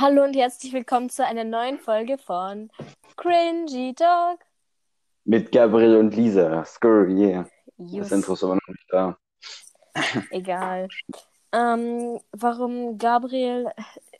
[0.00, 2.70] Hallo und herzlich willkommen zu einer neuen Folge von
[3.16, 4.38] Cringy Talk.
[5.24, 6.64] Mit Gabriel und Lisa.
[6.64, 7.48] Skur, yeah.
[7.78, 9.18] Das Just, Intro ist aber noch nicht da.
[10.30, 10.86] egal.
[11.50, 13.72] Ähm, warum Gabriel,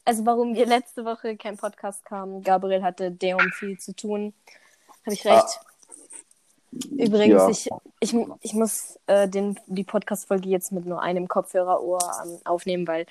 [0.04, 2.42] also warum wir letzte Woche kein Podcast kamen.
[2.42, 4.34] Gabriel hatte deum viel zu tun.
[5.06, 5.60] Habe ich recht?
[6.90, 7.80] Übrigens, Ja.
[8.00, 12.88] ich, ich, ich muss äh, den, die Podcast-Folge jetzt mit nur einem Kopfhörerohr ähm, aufnehmen,
[12.88, 13.06] weil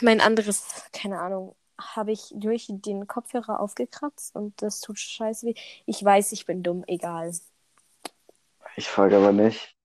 [0.00, 1.56] mein anderes, keine Ahnung,
[1.96, 5.54] habe ich durch den Kopfhörer aufgekratzt und das tut scheiße weh.
[5.86, 7.32] Ich weiß, ich bin dumm, egal.
[8.76, 9.76] Ich frage aber nicht.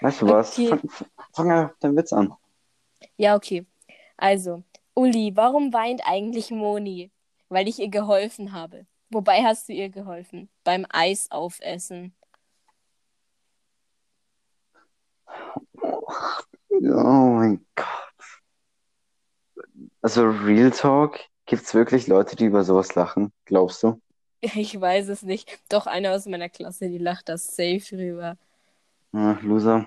[0.00, 0.52] Weißt du was?
[0.52, 0.68] Okay.
[0.68, 0.80] Fang,
[1.32, 2.34] fang- einfach deinen Witz an.
[3.16, 3.66] Ja, okay.
[4.16, 4.62] Also,
[4.94, 7.10] Uli, warum weint eigentlich Moni?
[7.48, 8.86] Weil ich ihr geholfen habe.
[9.10, 10.48] Wobei hast du ihr geholfen?
[10.64, 12.14] Beim Eis aufessen.
[15.82, 17.86] Oh mein Gott.
[20.02, 23.32] Also Real Talk, gibt's wirklich Leute, die über sowas lachen?
[23.44, 24.00] Glaubst du?
[24.42, 25.58] Ich weiß es nicht.
[25.68, 28.38] Doch einer aus meiner Klasse, die lacht da safe drüber.
[29.12, 29.86] Ja, Loser.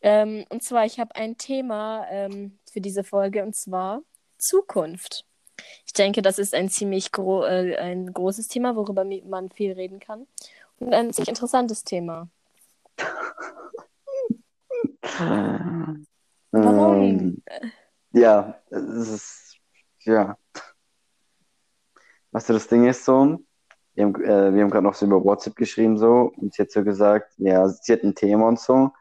[0.00, 4.02] Ähm, und zwar, ich habe ein Thema ähm, für diese Folge und zwar
[4.38, 5.24] Zukunft.
[5.84, 9.98] Ich denke, das ist ein ziemlich gro äh, ein großes Thema, worüber man viel reden
[9.98, 10.28] kann.
[10.78, 12.28] Und ein ziemlich interessantes Thema.
[16.52, 17.27] Warum?
[18.18, 19.58] Ähm, ja, es ist,
[20.00, 20.36] ja.
[22.32, 23.38] Weißt du, das Ding ist so,
[23.94, 26.70] wir haben, äh, wir haben gerade noch so über WhatsApp geschrieben so und sie hat
[26.70, 28.92] so gesagt, ja, sie hat ein Thema und so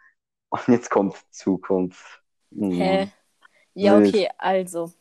[0.49, 2.23] und jetzt kommt Zukunft.
[2.51, 2.71] Hm.
[2.71, 3.11] Hä?
[3.73, 4.91] Ja, okay, also.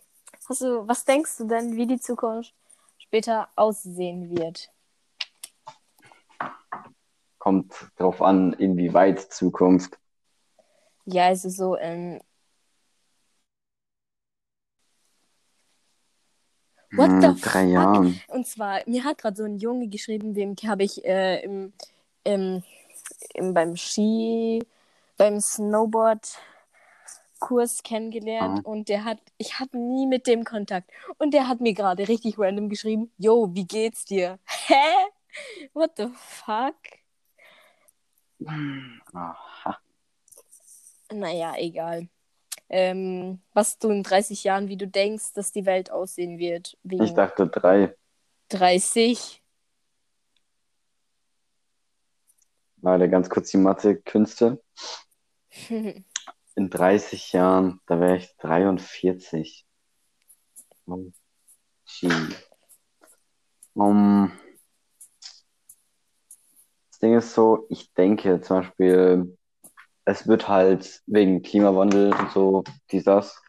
[0.49, 2.55] Hast du, was denkst du denn, wie die Zukunft
[2.99, 4.71] später aussehen wird?
[7.39, 9.99] Kommt drauf an, inwieweit Zukunft.
[11.05, 12.21] Ja, also so in.
[16.93, 17.73] What Hm, the drei fuck?
[17.73, 18.21] Jahren.
[18.29, 21.73] Und zwar, mir hat gerade so ein Junge geschrieben, dem habe ich äh, im,
[22.25, 22.63] im,
[23.35, 24.63] im, beim Ski,
[25.17, 28.69] beim Snowboard-Kurs kennengelernt Ah.
[28.69, 30.91] und der hat, ich hatte nie mit dem Kontakt.
[31.19, 34.39] Und der hat mir gerade richtig random geschrieben, Yo, wie geht's dir?
[34.67, 34.75] Hä?
[35.75, 36.75] What the fuck?
[39.15, 39.79] Aha.
[41.13, 42.09] Naja, egal.
[42.69, 47.15] Ähm, was du in 30 Jahren, wie du denkst, dass die Welt aussehen wird, Ich
[47.15, 47.95] dachte drei.
[48.49, 49.43] 30.
[52.83, 54.63] Leider ganz kurz die Mathe-Künste.
[56.59, 59.67] In 30 Jahren, da wäre ich 43.
[60.87, 61.11] Oh.
[63.75, 64.33] Um,
[66.91, 69.37] das Ding ist so, ich denke zum Beispiel,
[70.07, 73.43] es wird halt wegen Klimawandel und so, dies, das,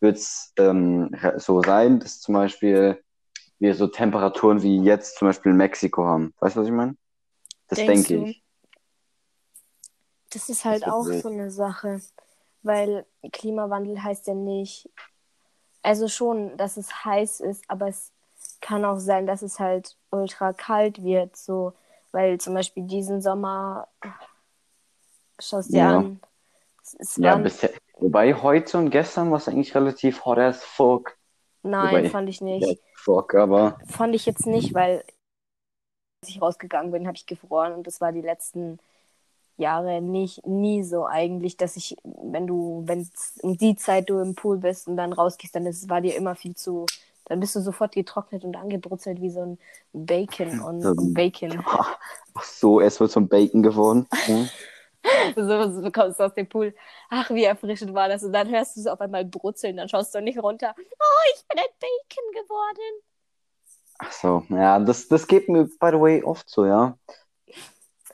[0.00, 3.02] wird es ähm, so sein, dass zum Beispiel
[3.58, 6.32] wir so Temperaturen wie jetzt zum Beispiel in Mexiko haben.
[6.38, 6.96] Weißt du, was ich meine?
[7.68, 8.42] Das Denkst denke ich.
[10.30, 12.00] Das ist halt wird auch so eine Sache,
[12.62, 14.90] weil Klimawandel heißt ja nicht,
[15.82, 18.12] also schon, dass es heiß ist, aber es
[18.60, 21.74] kann auch sein, dass es halt ultra kalt wird, so,
[22.12, 23.88] weil zum Beispiel diesen Sommer,
[25.40, 25.98] schaust dir Ja.
[25.98, 26.20] an,
[27.16, 27.70] Ja, bisher.
[27.98, 31.16] Wobei heute und gestern war es eigentlich relativ hot as fuck.
[31.62, 32.80] nein, wobei- fand ich nicht.
[32.94, 35.04] Fuck, aber Fand ich jetzt nicht, weil
[36.22, 38.78] als ich rausgegangen bin, habe ich gefroren und das war die letzten
[39.56, 43.08] Jahre nicht nie so eigentlich, dass ich, wenn du, wenn
[43.42, 46.34] um die Zeit du im Pool bist und dann rausgehst, dann ist, war dir immer
[46.34, 46.86] viel zu,
[47.26, 49.58] dann bist du sofort getrocknet und angebrutzelt wie so ein
[49.92, 51.62] Bacon und, So ein- und Bacon.
[52.34, 54.06] ach so, es wird zum Bacon geworden.
[54.26, 54.48] Hm?
[55.36, 56.74] So, so kommst du aus dem Pool.
[57.10, 58.22] Ach, wie erfrischend war das.
[58.24, 60.74] Und dann hörst du so auf einmal brutzeln, dann schaust du nicht runter.
[60.78, 63.02] Oh, ich bin ein Bacon geworden.
[63.98, 66.96] Ach so, ja, das, das geht mir, by the way, oft so, ja.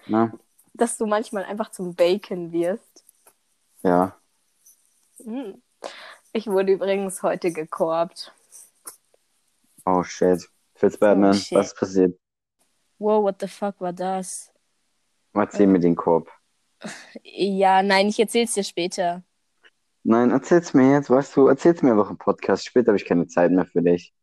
[0.07, 0.33] Na,
[0.75, 3.05] Dass du manchmal einfach zum Bacon wirst.
[3.83, 4.17] ja.
[5.23, 5.63] Hm.
[6.33, 8.33] Ich wurde übrigens heute gekorbt.
[9.85, 10.49] Oh shit.
[10.75, 11.59] Fitz Batman, Oh, shit.
[11.59, 12.19] was ist passiert?
[12.99, 14.53] Wow, what the fuck war das?
[15.35, 16.31] Erzähl mir den Korb.
[17.23, 19.23] Ja, nein, ich erzähl's dir später.
[20.03, 22.65] Nein, erzähl's mir jetzt, weißt du, erzähl's mir einfach im Podcast.
[22.65, 24.15] Später habe ich keine Zeit mehr für dich.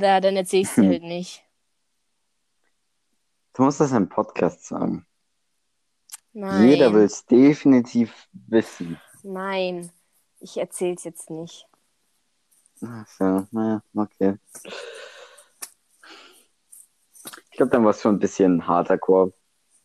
[0.00, 1.44] Ja, dann erzähl ich's dir halt nicht.
[3.54, 5.06] Du musst das im Podcast sagen.
[6.32, 6.68] Nein.
[6.68, 8.98] Jeder will es definitiv wissen.
[9.22, 9.90] Nein,
[10.40, 11.66] ich erzähl's jetzt nicht.
[12.82, 14.38] Ach so, naja, okay.
[17.50, 19.34] Ich glaube, dann war es schon ein bisschen harter Korb.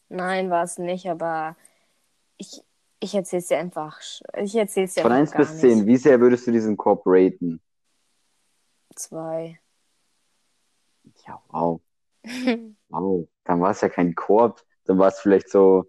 [0.09, 1.55] Nein, war es nicht, aber
[2.37, 2.63] ich,
[2.99, 3.99] Ich erzähl's dir einfach.
[4.35, 5.87] Ich erzähl's dir Von einfach 1 gar bis 10, nicht.
[5.87, 7.61] wie sehr würdest du diesen Korb raten?
[8.95, 9.59] Zwei.
[11.27, 11.81] Ja, wow.
[12.89, 13.27] Wow.
[13.43, 14.63] Dann war es ja kein Korb.
[14.85, 15.85] Dann war es vielleicht so,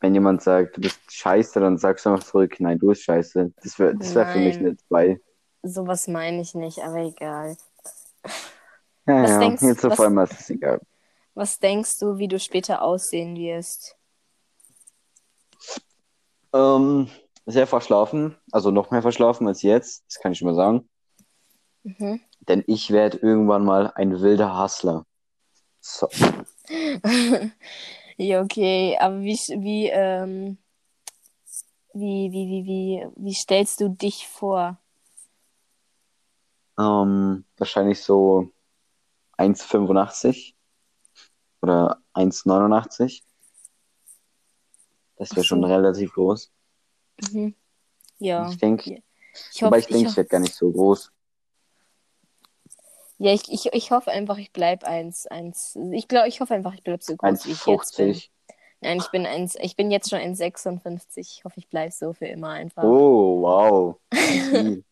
[0.00, 3.52] wenn jemand sagt, du bist scheiße, dann sagst du einfach zurück, nein, du bist scheiße.
[3.62, 5.20] Das wäre das wär für mich eine 2.
[5.62, 7.56] Sowas meine ich nicht, aber egal.
[9.06, 10.80] Ja, Was ja, denkst- jetzt auf was- einmal ist es egal.
[11.34, 13.96] Was denkst du, wie du später aussehen wirst?
[16.52, 17.08] Ähm,
[17.46, 20.88] sehr verschlafen, also noch mehr verschlafen als jetzt, das kann ich schon mal sagen.
[21.84, 22.20] Mhm.
[22.48, 25.06] Denn ich werde irgendwann mal ein wilder Hustler.
[25.80, 26.08] So,
[28.18, 30.58] Ja, okay, aber wie, wie, ähm,
[31.94, 34.78] wie, wie, wie, wie, wie stellst du dich vor?
[36.78, 38.50] ähm, wahrscheinlich so
[39.38, 40.54] 1,85
[41.62, 43.22] oder 1,89.
[45.16, 46.50] Das wäre schon relativ groß.
[47.32, 47.54] Mhm.
[48.18, 49.02] Ja, Ich denke,
[49.52, 51.12] ich hoffe, ich denke, ich, ich werde gar nicht so groß.
[53.18, 56.74] ja, ich, ich, ich hoffe einfach, ich bleib eins, eins, ich glaube, ich hoffe einfach,
[56.74, 58.14] ich bleib so groß, wie ich jetzt bin.
[58.14, 58.30] 1,50.
[58.82, 61.18] Nein, ich bin eins, ich bin jetzt schon 1,56.
[61.18, 62.82] Ich hoffe, ich bleib so für immer einfach.
[62.82, 64.00] Oh, wow.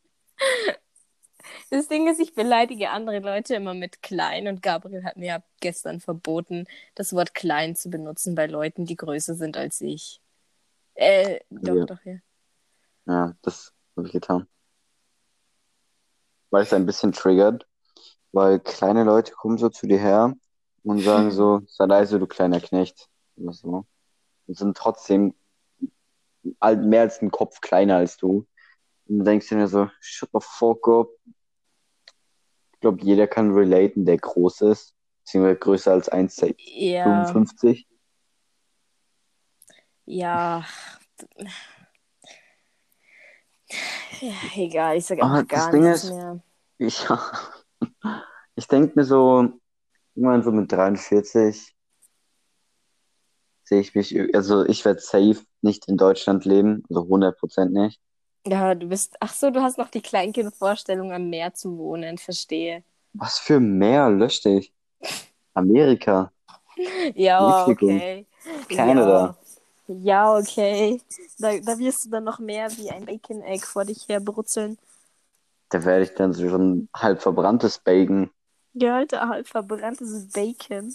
[1.70, 5.42] Das Ding ist, ich beleidige andere Leute immer mit klein und Gabriel hat mir ja
[5.60, 10.20] gestern verboten, das Wort klein zu benutzen bei Leuten, die größer sind als ich.
[10.94, 11.84] Äh, doch, Ja.
[11.84, 12.16] doch, ja.
[13.06, 14.46] Ja, das habe ich getan.
[16.50, 17.66] Weil es ein bisschen triggert,
[18.32, 20.34] weil kleine Leute kommen so zu dir her
[20.84, 23.08] und sagen so, sei leise, du kleiner Knecht.
[23.36, 23.86] Oder so.
[24.46, 25.34] Und sind trotzdem
[26.60, 28.46] mehr als einen Kopf kleiner als du.
[29.06, 31.08] Und du denkst dir so, shut the fuck up.
[32.78, 34.94] Ich glaube, jeder kann relaten, der groß ist,
[35.24, 37.86] beziehungsweise größer als 1,55.
[40.04, 40.64] Ja, ja.
[44.20, 46.40] Ja, egal, ich sag Aber einfach das gar Ding nichts ist- mehr.
[46.78, 47.04] Ich,
[48.54, 49.48] ich denke mir so,
[50.14, 51.74] irgendwann so mit 43
[53.64, 58.00] sehe ich mich, also ich werde safe nicht in Deutschland leben, also 100% nicht.
[58.46, 62.82] Ja, du bist, ach so, du hast noch die Kleinkindvorstellung, am Meer zu wohnen, verstehe.
[63.12, 64.72] Was für Meer löschte ich?
[65.54, 66.32] Amerika,
[67.14, 68.26] Ja, Mexiko, okay.
[68.68, 69.34] Kanada.
[69.88, 71.00] Ja, ja okay.
[71.38, 74.78] Da, da wirst du dann noch mehr wie ein Bacon Egg vor dich her brutzeln.
[75.70, 78.30] Da werde ich dann so ein halb verbranntes Bacon.
[78.72, 80.94] Ja, Alter, halb verbranntes Bacon.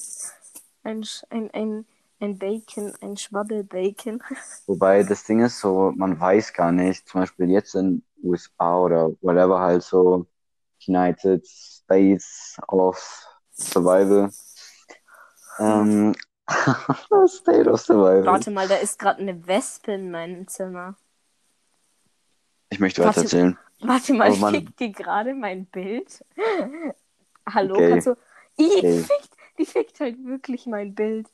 [0.83, 1.85] Ein, ein, ein,
[2.19, 4.21] ein Bacon, ein Schwabbelbacon.
[4.67, 9.11] Wobei das Ding ist so, man weiß gar nicht, zum Beispiel jetzt in USA oder
[9.21, 10.25] whatever halt so
[10.87, 12.97] United States of
[13.53, 14.29] Survival.
[15.59, 16.15] Ähm,
[17.27, 18.25] State of Survival.
[18.25, 20.95] Warte mal, da ist gerade eine Wespe in meinem Zimmer.
[22.69, 23.57] Ich möchte weiter erzählen.
[23.81, 24.55] Warte mal, Oh Mann.
[24.55, 26.23] fickt die gerade mein Bild?
[27.49, 27.89] Hallo, Gay.
[27.89, 28.15] kannst du.
[28.57, 29.03] Die Gay.
[29.03, 31.29] fickt, die fickt halt wirklich mein Bild.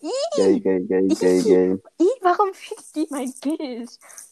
[0.00, 1.78] Gay, gay, gay, gay, gay.
[2.20, 3.90] Warum fickt die mein Bild?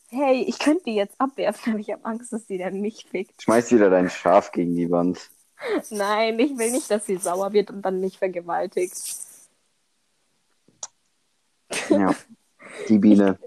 [0.08, 3.42] Hey, ich könnte die jetzt abwerfen, aber ich habe Angst, dass die dann mich fickt.
[3.42, 5.30] Schmeiß wieder dein Schaf gegen die Wand.
[5.90, 8.96] Nein, ich will nicht, dass sie sauer wird und dann mich vergewaltigt.
[11.88, 12.14] Ja.
[12.88, 13.38] Die Biene.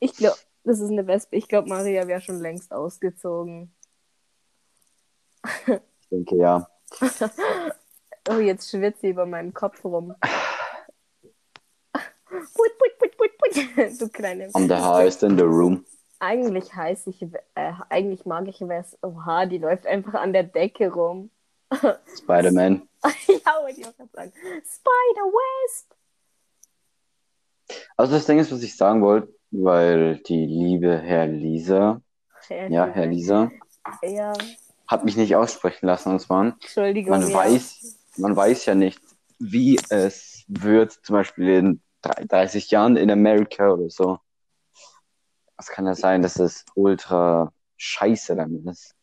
[0.00, 1.36] Ich glaube, das ist eine Wespe.
[1.36, 3.72] Ich glaube, Maria wäre schon längst ausgezogen.
[5.66, 6.68] Ich denke, ja.
[8.30, 10.14] Oh, jetzt schwitzt sie über meinem Kopf rum.
[12.28, 14.00] Put, put, put, put, put.
[14.00, 14.48] Du kleine.
[14.54, 15.84] I'm the highest in the room.
[16.20, 18.98] Eigentlich heiß ich, äh, eigentlich mag ich Wes.
[19.02, 21.30] Oha, die läuft einfach an der Decke rum.
[22.16, 22.88] Spider-Man.
[23.04, 24.32] ja, wollte ich auch gerade sagen.
[24.32, 25.94] Spider-Wesp.
[27.96, 32.00] Also das Ding ist, was ich sagen wollte, weil die liebe Herr Lisa,
[32.48, 33.50] ja, Herr Lisa,
[34.02, 34.32] Ja,
[34.86, 36.12] hat mich nicht aussprechen lassen.
[36.12, 37.10] Und zwar, Entschuldigung.
[37.10, 37.34] man ja.
[37.34, 39.00] weiß, man weiß ja nicht,
[39.38, 44.18] wie es wird, zum Beispiel in 30 Jahren in Amerika oder so.
[45.56, 48.94] Es kann ja sein, dass es ultra scheiße damit ist.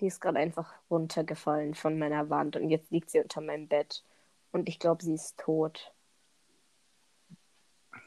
[0.00, 4.04] Die ist gerade einfach runtergefallen von meiner Wand und jetzt liegt sie unter meinem Bett.
[4.52, 5.92] Und ich glaube, sie ist tot.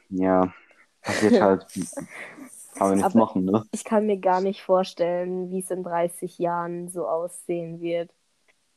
[0.08, 0.52] Ja,
[1.02, 1.66] passiert halt.
[2.74, 3.64] Kann man nichts machen, ne?
[3.72, 8.10] Ich kann mir gar nicht vorstellen, wie es in 30 Jahren so aussehen wird.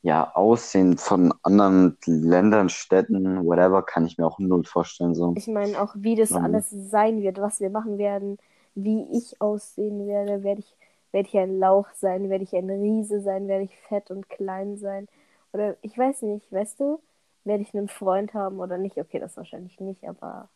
[0.04, 5.16] Ja, Aussehen von anderen Ländern, Städten, whatever, kann ich mir auch null vorstellen.
[5.16, 5.34] So.
[5.38, 6.38] Ich meine auch, wie das Mhm.
[6.44, 8.38] alles sein wird, was wir machen werden,
[8.76, 10.44] wie ich aussehen werde.
[10.44, 10.76] Werde ich,
[11.14, 12.30] werde ich ein Lauch sein?
[12.30, 13.48] Werde ich ein Riese sein?
[13.48, 15.08] Werde ich fett und klein sein?
[15.54, 17.00] Oder ich weiß nicht, weißt du?
[17.46, 18.98] Werde ich einen Freund haben oder nicht?
[18.98, 20.50] Okay, das wahrscheinlich nicht, aber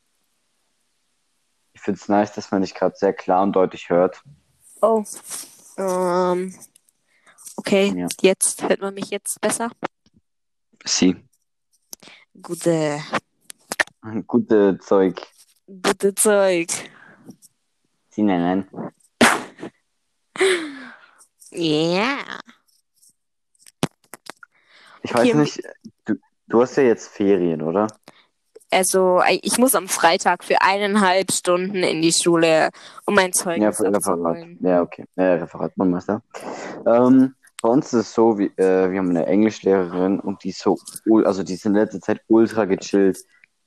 [1.74, 4.22] Ich finde es nice, dass man dich gerade sehr klar und deutlich hört.
[4.82, 5.04] Oh.
[5.78, 6.54] Ähm.
[7.58, 8.08] Okay, Ja.
[8.22, 9.70] jetzt hört man mich jetzt besser.
[10.86, 11.16] Sie.
[12.42, 13.00] Gute,
[14.28, 15.20] Gute Zeug.
[15.68, 16.68] gute Zeug.
[18.12, 18.68] Sie nennen.
[21.52, 22.18] Ja.
[25.02, 25.62] Ich weiß nicht,
[26.06, 26.16] du,
[26.48, 27.88] du hast ja jetzt Ferien, oder?
[28.70, 32.70] Also, ich muss am Freitag für eineinhalb Stunden in die Schule,
[33.06, 33.96] um mein Ja, Zeugnis für Referat.
[33.96, 34.58] abzuholen.
[34.62, 35.06] Ja, okay.
[35.16, 36.22] Ja, Referat, man Meister.
[36.86, 37.34] Ähm,
[37.68, 40.78] bei uns ist es so, wie, äh, wir haben eine Englischlehrerin und die ist so,
[41.26, 43.18] also die ist in letzter Zeit ultra gechillt.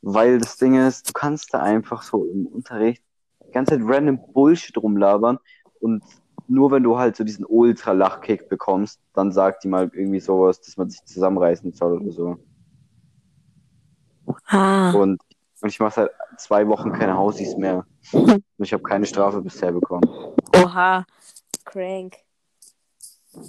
[0.00, 3.02] Weil das Ding ist, du kannst da einfach so im Unterricht
[3.46, 5.38] die ganze Zeit random Bullshit rumlabern
[5.80, 6.02] und
[6.48, 10.78] nur wenn du halt so diesen Ultra-Lachkick bekommst, dann sagt die mal irgendwie sowas, dass
[10.78, 12.36] man sich zusammenreißen soll oder so.
[14.46, 14.92] Ah.
[14.92, 15.20] Und,
[15.60, 17.84] und ich mache seit zwei Wochen keine Hausis mehr.
[18.12, 20.08] Und ich habe keine Strafe bisher bekommen.
[20.56, 21.04] Oha.
[21.66, 22.16] Crank.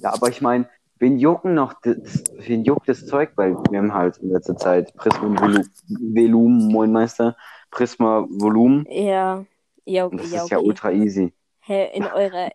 [0.01, 0.69] Ja, aber ich meine,
[0.99, 3.31] wen jucken noch, das, wen juckt das Zeug?
[3.35, 7.35] Weil wir haben halt in letzter Zeit Prisma Volu- Velum, Moin Meister,
[7.71, 8.85] Prisma Volumen.
[8.85, 9.45] Ja.
[9.85, 10.67] Ja, Und das ja, ist ja okay.
[10.67, 11.33] ultra easy.
[11.61, 12.51] Hä, in eurer,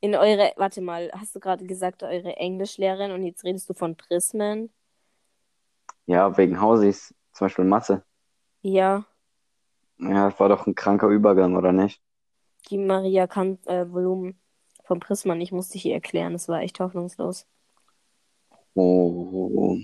[0.00, 3.96] in eure, warte mal, hast du gerade gesagt, eure Englischlehrerin und jetzt redest du von
[3.96, 4.70] Prismen?
[6.04, 8.04] Ja, wegen Hausis, zum Beispiel Mathe.
[8.62, 9.04] Ja,
[9.98, 12.02] Ja, das war doch ein kranker Übergang, oder nicht?
[12.70, 14.40] die Maria kann äh, Volumen
[14.90, 17.46] vom Prismen, ich musste hier erklären, das war echt hoffnungslos.
[18.74, 19.78] Oh,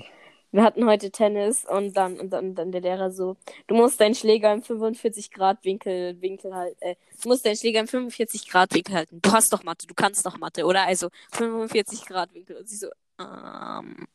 [0.51, 3.37] Wir hatten heute Tennis und dann, und dann, dann der Lehrer so,
[3.69, 7.79] du musst deinen Schläger im 45 Grad Winkel, Winkel halten, äh, du musst deinen Schläger
[7.79, 9.21] im 45 Grad Winkel halten.
[9.23, 10.83] Du hast doch Mathe, du kannst doch Mathe, oder?
[10.87, 12.57] Also 45 Grad Winkel.
[12.57, 12.89] Und sie so,
[13.21, 14.09] ähm.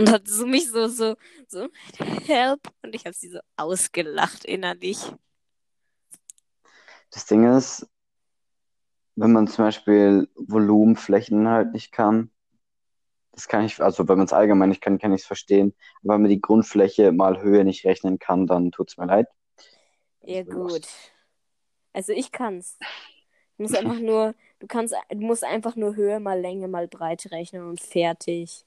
[0.00, 1.14] Und hat so mich so, so,
[1.46, 1.68] so,
[2.26, 2.60] help.
[2.82, 4.98] Und ich habe sie so ausgelacht innerlich.
[7.12, 7.86] Das Ding ist,
[9.16, 12.30] wenn man zum Beispiel Volumenflächen halt nicht kann,
[13.32, 15.74] das kann ich, also wenn man es allgemein nicht kann, kann ich es verstehen.
[16.02, 19.28] Aber wenn man die Grundfläche mal Höhe nicht rechnen kann, dann tut es mir leid.
[20.22, 20.50] Ja, lost.
[20.50, 20.88] gut.
[21.92, 22.78] Also ich kann's.
[23.56, 27.30] Du musst einfach nur, du kannst, du musst einfach nur Höhe mal Länge mal Breite
[27.30, 28.66] rechnen und fertig.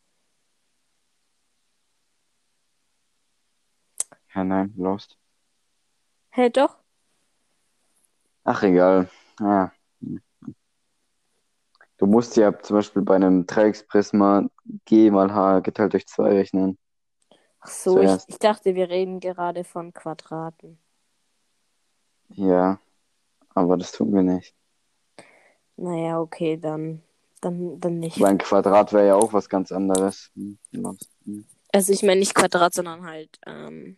[4.33, 5.17] Ja, nein, lost.
[6.31, 6.77] Hä, doch?
[8.43, 9.09] Ach, egal.
[9.39, 9.71] Ja.
[11.97, 14.47] Du musst ja zum Beispiel bei einem Dreiecksprisma
[14.85, 16.77] G mal H geteilt durch 2 rechnen.
[17.59, 20.77] Ach so, ich, ich dachte, wir reden gerade von Quadraten.
[22.29, 22.79] Ja,
[23.55, 24.53] aber das tun wir nicht.
[25.75, 27.01] Naja, okay, dann,
[27.41, 28.19] dann, dann nicht.
[28.19, 30.31] Weil ein Quadrat wäre ja auch was ganz anderes.
[30.35, 30.57] Hm.
[31.25, 31.45] Hm.
[31.71, 33.97] Also ich meine nicht Quadrat, sondern halt ähm,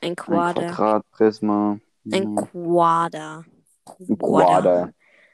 [0.00, 0.68] ein Ein Quader.
[0.68, 1.78] Quadratprisma.
[2.06, 2.36] Ein Hm.
[2.36, 3.44] Quader.
[4.08, 4.92] Ein Quader.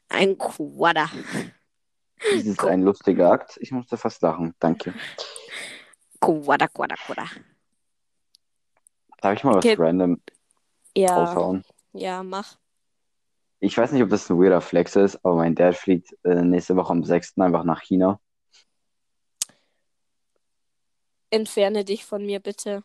[0.09, 1.11] Ein Quader.
[2.33, 3.59] Dies ist ein lustiger Akt.
[3.61, 4.55] Ich musste fast lachen.
[4.59, 4.95] Danke.
[6.21, 7.27] Quader, Quader, Quader.
[9.21, 9.77] Darf ich mal was Okay.
[9.79, 10.21] random
[10.97, 11.65] Ja, raushauen?
[11.93, 12.57] ja, mach.
[13.61, 16.77] Ich weiß nicht, ob das ein weirder Flex ist, aber mein Dad fliegt äh, nächste
[16.77, 17.39] Woche am 6.
[17.39, 18.21] einfach nach China.
[21.31, 22.85] Entferne dich von mir bitte.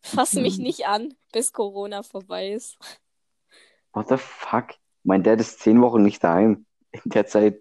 [0.00, 2.78] Fass mich nicht an, bis Corona vorbei ist.
[3.92, 4.74] What the fuck?
[5.04, 6.66] Mein Dad ist zehn Wochen nicht daheim.
[6.90, 7.60] In der Zeit.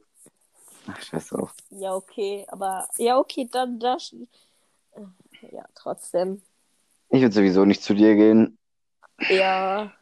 [0.88, 1.54] Ach, scheiß drauf.
[1.70, 4.16] Ja, okay, aber ja, okay, dann das.
[5.52, 6.42] Ja, trotzdem.
[7.10, 8.58] Ich würde sowieso nicht zu dir gehen.
[9.30, 9.94] Ja,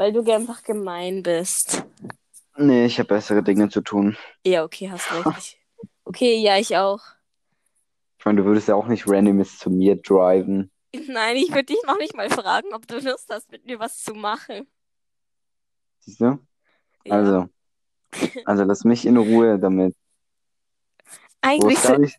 [0.00, 1.84] weil du einfach gemein bist.
[2.56, 4.16] Nee, ich habe bessere Dinge zu tun.
[4.46, 5.58] Ja, okay, hast recht.
[6.04, 7.00] Okay, ja, ich auch.
[8.18, 10.70] Ich meine, du würdest ja auch nicht random jetzt zu mir driven.
[11.06, 14.02] Nein, ich würde dich noch nicht mal fragen, ob du Lust hast, mit mir was
[14.02, 14.66] zu machen.
[16.00, 16.38] Siehst du?
[17.04, 17.14] Ja.
[17.14, 17.48] Also.
[18.44, 19.94] Also lass mich in Ruhe damit.
[21.04, 22.18] Du Eigentlich brauchst gar so, nicht,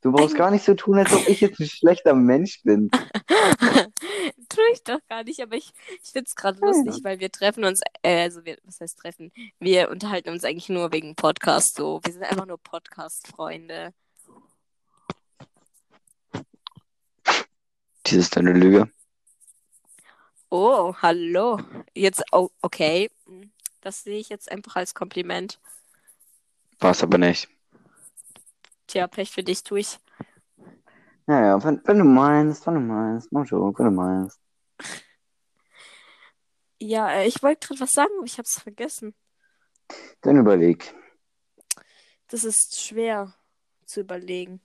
[0.00, 2.90] du brauchst gar nicht so tun, als ob ich jetzt ein schlechter Mensch bin.
[4.48, 7.64] tue ich doch gar nicht, aber ich, ich finde es gerade lustig, weil wir treffen
[7.64, 9.32] uns, äh, also wir, was heißt treffen?
[9.60, 12.00] Wir unterhalten uns eigentlich nur wegen Podcast so.
[12.04, 13.92] Wir sind einfach nur Podcast-Freunde.
[18.06, 18.88] Dies ist eine Lüge.
[20.48, 21.58] Oh, hallo.
[21.94, 23.10] Jetzt, oh, okay.
[23.86, 25.60] Das sehe ich jetzt einfach als Kompliment.
[26.80, 27.48] War es aber nicht.
[28.88, 30.00] Tja, Pech für dich tue ich.
[31.26, 34.40] Naja, wenn, wenn du meinst, wenn du meinst, Mojo, wenn du meinst.
[36.80, 39.14] Ja, äh, ich wollte gerade was sagen, aber ich habe es vergessen.
[40.22, 40.92] Dann überleg.
[42.26, 43.36] Das ist schwer
[43.84, 44.60] zu überlegen.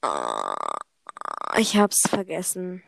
[0.00, 0.78] Ah,
[1.58, 2.82] Ich hab's vergessen.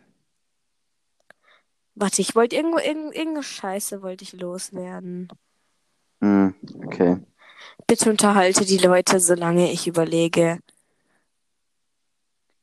[1.95, 5.29] Warte, ich wollte irgendwo irgend, irgendeine Scheiße wollte ich loswerden.
[6.21, 7.19] Hm, okay.
[7.87, 10.59] Bitte unterhalte die Leute, solange ich überlege.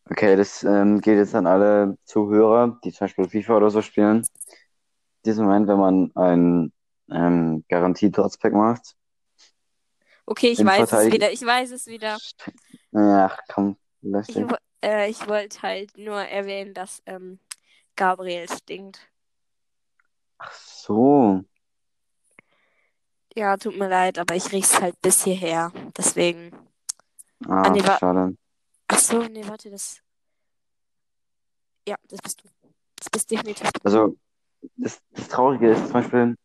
[0.10, 4.18] Okay, das ähm, geht jetzt an alle Zuhörer, die zum Beispiel FIFA oder so spielen.
[4.18, 4.26] In
[5.26, 6.74] diesem Moment, wenn man ein
[7.10, 8.96] ähm, Garantie-Trotzpack macht.
[10.26, 11.32] Okay, ich weiß es wieder.
[11.32, 12.18] Ich weiß es wieder.
[12.94, 14.38] Ach, komm, lass Ich,
[14.84, 17.40] äh, ich wollte halt nur erwähnen, dass ähm,
[17.96, 19.00] Gabriel stinkt.
[20.44, 21.44] Ach so.
[23.36, 25.72] Ja, tut mir leid, aber ich riech's halt bis hierher.
[25.98, 26.52] Deswegen.
[27.48, 28.36] Ah, nee, wa- schade.
[28.88, 30.02] Ach so, nee, warte, das.
[31.88, 32.50] Ja, das bist du.
[32.98, 33.80] Das bist definitiv du.
[33.84, 34.18] Also,
[34.78, 36.36] das, das Traurige ist zum Beispiel,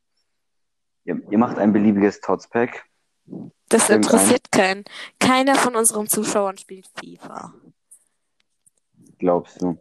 [1.04, 2.84] ihr, ihr macht ein beliebiges Tots-Pack.
[3.68, 4.84] Das irgendein- interessiert keinen.
[5.18, 7.52] Keiner von unseren Zuschauern spielt FIFA.
[9.18, 9.76] glaubst du?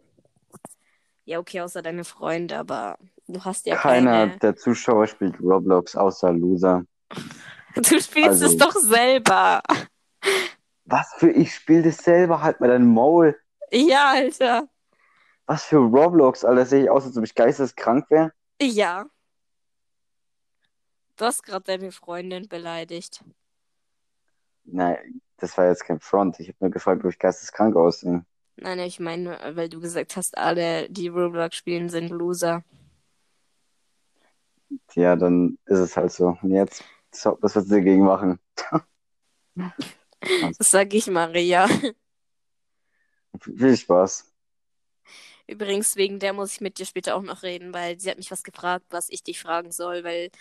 [1.26, 4.38] Ja, okay, außer deine Freunde, aber du hast ja Keiner keine.
[4.40, 6.84] der Zuschauer spielt Roblox außer Loser.
[7.76, 9.62] Du spielst Also- es doch selber.
[10.86, 13.38] Was für ich spiele das selber, halt mal dein Maul.
[13.72, 14.68] Ja, Alter.
[15.48, 18.32] Was für Roblox, Alter, sehe ich aus, als ob ich geisteskrank wäre.
[18.62, 19.06] Ja.
[21.18, 23.24] Du hast gerade deine Freundin beleidigt.
[24.64, 26.40] Nein, das war jetzt kein Front.
[26.40, 28.26] Ich habe nur gefragt, ob ich geisteskrank aussehe.
[28.58, 32.64] Nein, ich meine, weil du gesagt hast, alle, die Roblox spielen, sind Loser.
[34.94, 36.38] Ja, dann ist es halt so.
[36.42, 36.84] Und jetzt,
[37.24, 38.40] was willst du dagegen machen?
[40.58, 41.68] Das sag ich Maria.
[43.42, 44.26] Viel Spaß.
[45.48, 48.32] Übrigens, wegen der muss ich mit dir später auch noch reden, weil sie hat mich
[48.32, 50.32] was gefragt, was ich dich fragen soll, weil,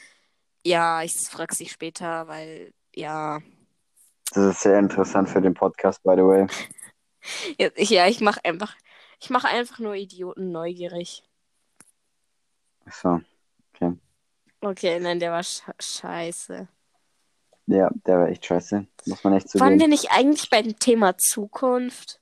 [0.65, 3.41] ja, ich frag sie später, weil, ja,
[4.35, 6.47] Das ist sehr interessant für den Podcast, by the way.
[7.59, 8.77] ja, ich, ja, ich mache einfach,
[9.21, 11.23] ich mache einfach nur Idioten neugierig.
[12.87, 13.21] Ach So.
[14.65, 16.69] Okay, nein, der war sch scheiße.
[17.67, 18.87] Ja, der war echt scheiße.
[19.07, 19.89] Muss man echt Waren wir zugeben.
[19.89, 22.21] nicht eigentlich beim Thema Zukunft?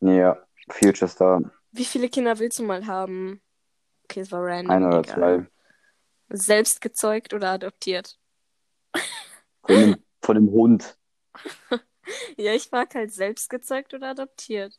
[0.00, 0.36] Ja,
[0.70, 1.40] Future Star.
[1.72, 3.42] Wie viele Kinder willst du mal haben?
[4.04, 4.70] Okay, es war random.
[4.70, 5.14] Ein oder egal.
[5.14, 5.46] zwei.
[6.30, 8.18] Selbst gezeugt oder adoptiert?
[9.62, 10.98] Von dem, von dem Hund.
[12.36, 14.78] Ja, ich frag halt selbst gezeugt oder adoptiert.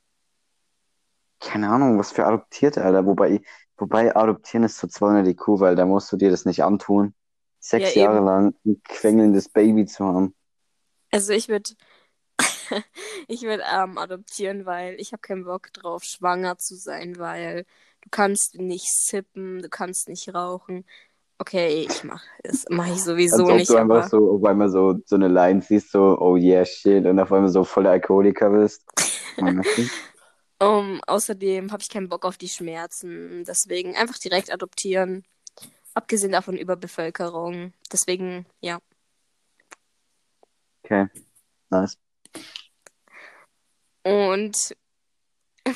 [1.39, 3.05] Keine Ahnung, was für Adoptierte, Alter.
[3.05, 3.41] Wobei,
[3.81, 7.15] wobei Adoptieren ist so 200 IQ, weil da musst du dir das nicht antun.
[7.59, 8.25] Sechs Ja, Jahre eben.
[8.25, 10.35] lang ein quengelndes Baby zu haben.
[11.11, 11.71] Also ich würde
[13.27, 17.65] ich würde ähm, adoptieren, weil ich habe keinen Bock drauf, schwanger zu sein, weil
[18.01, 20.85] du kannst nicht sippen, du kannst nicht rauchen.
[21.39, 24.43] Okay, ich mach das mache ich sowieso Als ob nicht, du einfach aber so auf
[24.45, 27.91] einmal so, so eine Line siehst, so, oh yeah, shit, und auf einmal so voller
[27.91, 28.85] Alkoholiker bist.
[30.61, 35.25] Um, außerdem habe ich keinen Bock auf die Schmerzen, deswegen einfach direkt adoptieren.
[35.95, 37.73] Abgesehen davon Überbevölkerung.
[37.91, 38.79] Deswegen, ja.
[40.85, 41.07] Okay,
[41.71, 41.97] nice.
[44.03, 44.75] Und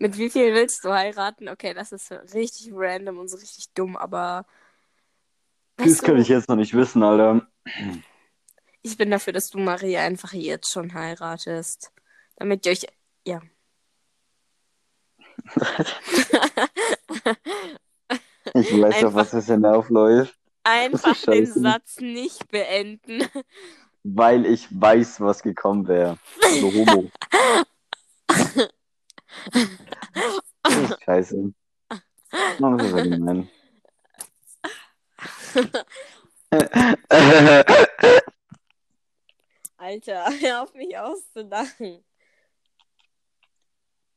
[0.00, 1.48] mit wie viel willst du heiraten?
[1.48, 4.46] Okay, das ist richtig random und so richtig dumm, aber
[5.76, 7.46] Das kann ich jetzt noch nicht wissen, Alter.
[8.82, 11.92] ich bin dafür, dass du Maria einfach jetzt schon heiratest.
[12.36, 12.86] Damit ihr euch,
[13.26, 13.40] ja.
[18.54, 20.36] Ich weiß doch, was das hinaufläuft.
[20.64, 21.46] Einfach den.
[21.46, 23.24] Satz nicht beenden.
[24.02, 26.18] Weil ich weiß, was gekommen wäre.
[26.60, 27.10] So Homo.
[31.04, 31.52] Scheiße.
[32.60, 33.48] Oh, das ist ja gemein.
[39.76, 42.04] Alter, hör auf mich auszulachen.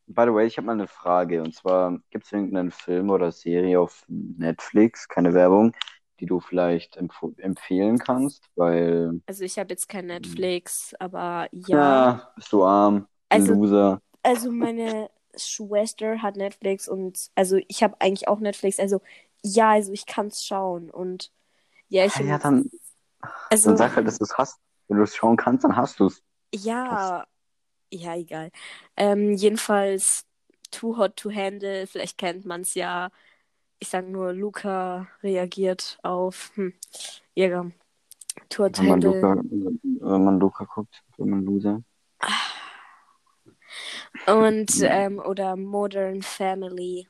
[0.07, 1.41] By the way, ich habe mal eine Frage.
[1.41, 5.73] Und zwar, gibt es irgendeinen Film oder Serie auf Netflix, keine Werbung,
[6.19, 8.49] die du vielleicht empf empfehlen kannst?
[8.55, 12.31] Weil, Also ich habe jetzt kein Netflix, aber ja, ja.
[12.35, 14.01] bist du arm, ein Also Loser.
[14.23, 18.79] Also meine Schwester hat Netflix und also ich habe eigentlich auch Netflix.
[18.79, 19.01] Also
[19.43, 21.31] ja, also ich kann es schauen und
[21.89, 22.69] ja, ich Ja, ja, dann,
[23.49, 24.59] also dann sag halt, dass du es hast.
[24.87, 26.23] Wenn du es schauen kannst, dann hast du es.
[26.53, 27.25] ja,
[27.95, 28.51] ja, egal.
[28.97, 30.25] Ähm, jedenfalls
[30.71, 33.09] Too Hot to Handle, vielleicht kennt man es ja.
[33.79, 36.73] Ich sag nur, Luca reagiert auf hm,
[37.35, 37.65] ja,
[38.49, 39.21] Too Hot to Wenn man Handle.
[39.21, 41.81] Luca, wenn man Luca guckt, wenn man Loser.
[44.27, 45.05] Und Ja.
[45.05, 47.07] ähm, oder Modern Family.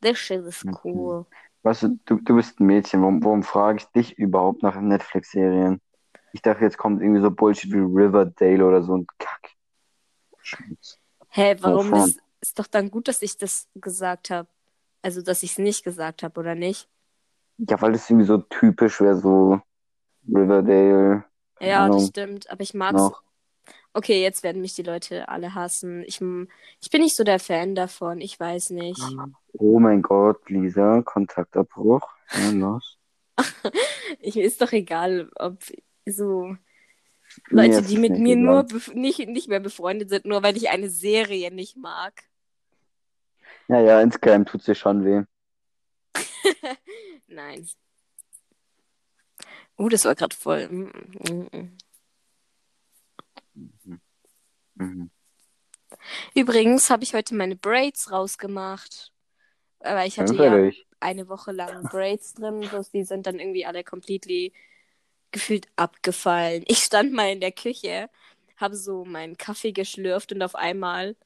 [0.00, 1.26] This shit is cool.
[1.62, 3.00] Weißt du, du, du bist ein Mädchen.
[3.02, 5.80] Warum, warum frage ich dich überhaupt nach Netflix-Serien?
[6.32, 9.53] Ich dachte, jetzt kommt irgendwie so Bullshit wie Riverdale oder so ein Kack.
[11.28, 12.04] Hä, warum Wovon?
[12.04, 14.48] bist, ist doch dann gut, dass ich das gesagt habe.
[15.02, 16.88] Also, dass ich es nicht gesagt habe, oder nicht?
[17.58, 19.60] Ja, weil das irgendwie so typisch wäre, so
[20.26, 21.24] Riverdale.
[21.60, 22.50] Ja, das stimmt.
[22.50, 23.00] Aber ich mag's.
[23.00, 23.22] noch.
[23.92, 26.02] Okay, jetzt werden mich die Leute alle hassen.
[26.02, 26.20] Ich,
[26.80, 28.20] ich bin nicht so der Fan davon.
[28.20, 29.00] Ich weiß nicht.
[29.52, 32.08] Oh mein Gott, Lisa, Kontaktabbruch.
[32.32, 32.98] Ja, los.
[34.20, 35.58] Ich, ist doch egal, ob
[36.06, 36.56] so
[37.48, 41.50] Leute, die mit mir nur nicht, nicht mehr befreundet sind, nur weil ich eine Serie
[41.50, 42.22] nicht mag.
[43.68, 45.22] Ja, ja, insgeheim tut's dir schon weh.
[47.26, 47.66] Nein.
[49.76, 50.68] Uh, das war gerade voll.
[50.68, 50.92] Mm,
[51.28, 51.76] mm, mm.
[54.76, 55.10] Mhm.
[56.34, 59.12] Übrigens habe ich heute meine Braids rausgemacht.
[59.80, 60.70] Aber ich hatte ja
[61.00, 64.52] eine Woche lang Braids drin, bloß die sind dann irgendwie alle completely
[65.34, 66.64] gefühlt abgefallen.
[66.68, 68.08] Ich stand mal in der Küche,
[68.56, 71.16] habe so meinen Kaffee geschlürft und auf einmal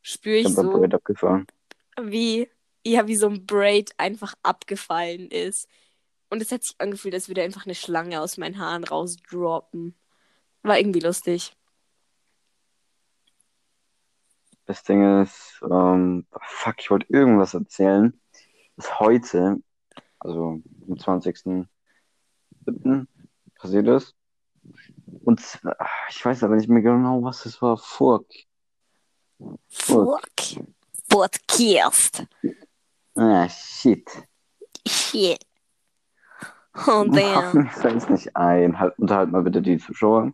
[0.00, 1.46] spüre Ich ich so, Braid abgefahren.
[2.00, 2.48] wie,
[2.86, 5.68] ja, wie so ein Braid einfach abgefallen ist.
[6.30, 9.96] Und es hat sich angefühlt, als würde einfach eine Schlange aus meinen Haaren rausdroppen.
[10.62, 11.52] War irgendwie lustig.
[14.66, 18.20] Das Ding ist, ähm, fuck, ich wollte irgendwas erzählen.
[18.76, 19.56] Das heute,
[20.20, 21.66] also am 20.07.
[23.58, 24.14] passiert ist.
[25.24, 25.76] Und zwar,
[26.08, 27.76] ich weiß aber nicht mehr genau, was es war.
[27.76, 28.26] Fuck.
[29.68, 30.22] Fuck.
[31.08, 32.24] Podcast.
[33.14, 34.08] Ah, shit.
[34.86, 35.44] Shit.
[36.86, 37.52] Oh, damn.
[37.64, 38.78] Mir fällt's nicht ein.
[38.78, 40.32] Halt, unterhalt mal bitte die Zuschauer.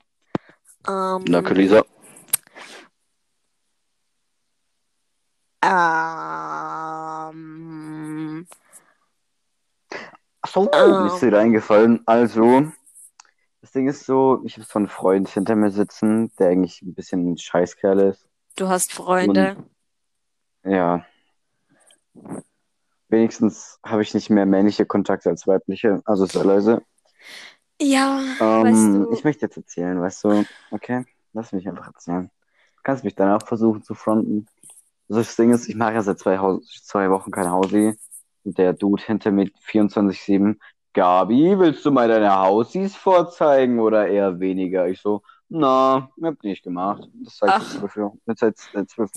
[0.87, 1.85] Ähm, Danke, Lisa.
[7.25, 8.47] ähm,
[10.43, 11.05] Achso, Ähm.
[11.05, 12.03] mir ist wieder eingefallen.
[12.07, 12.71] Also,
[13.75, 17.33] Ding ist so, ich habe so einen Freund hinter mir sitzen, der eigentlich ein bisschen
[17.33, 18.27] ein Scheißkerl ist.
[18.57, 19.57] du hast Freunde.
[20.65, 21.05] Ja.
[23.09, 26.83] Wenigstens habe ich nicht mehr männliche Kontakte als weibliche, also sehr leise.
[27.81, 29.13] Ja, Ähm, weißt du.
[29.13, 30.45] ich möchte jetzt erzählen, weißt du?
[30.71, 32.31] Okay, lass mich einfach erzählen.
[32.77, 34.47] Du kannst mich danach versuchen zu fronten.
[35.09, 36.39] Also das Ding ist, ich mache ja seit zwei,
[36.83, 37.99] zwei Wochen kein Hausi.
[38.45, 40.59] Und der Dude hinter mir 24-7,
[40.95, 44.89] Gabi, willst du mal deine Hausis vorzeigen oder eher weniger?
[44.89, 47.09] Ich so, na, hab nicht gemacht.
[47.25, 47.63] Das sag ich Ach.
[47.63, 48.39] jetzt zwölf Wochen, das
[48.91, 49.13] zwölf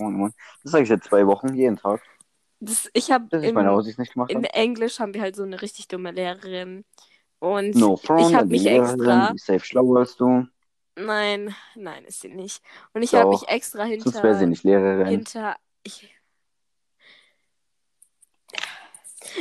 [0.63, 2.02] sage ich seit zwei Wochen, jeden Tag,
[2.60, 3.56] Das, ich habe in
[4.34, 4.50] habe.
[4.54, 6.86] Englisch haben wir halt so eine richtig dumme Lehrerin.
[7.40, 9.34] Und No front, ich habe mich extra.
[9.38, 10.46] safe schlauer als du.
[10.96, 12.62] Nein, nein, ist sie nicht.
[12.94, 14.48] Und ich habe mich extra Sonst wäre sie hinter.
[14.48, 15.08] nicht Lehrerin.
[15.08, 15.58] hinter.
[15.84, 16.10] Ich,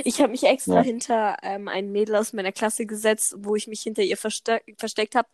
[0.05, 0.83] ich habe mich extra Ja.
[0.83, 5.15] hinter ähm, ein Mädel aus meiner Klasse gesetzt, wo ich mich hinter ihr verste versteckt
[5.15, 5.29] habe.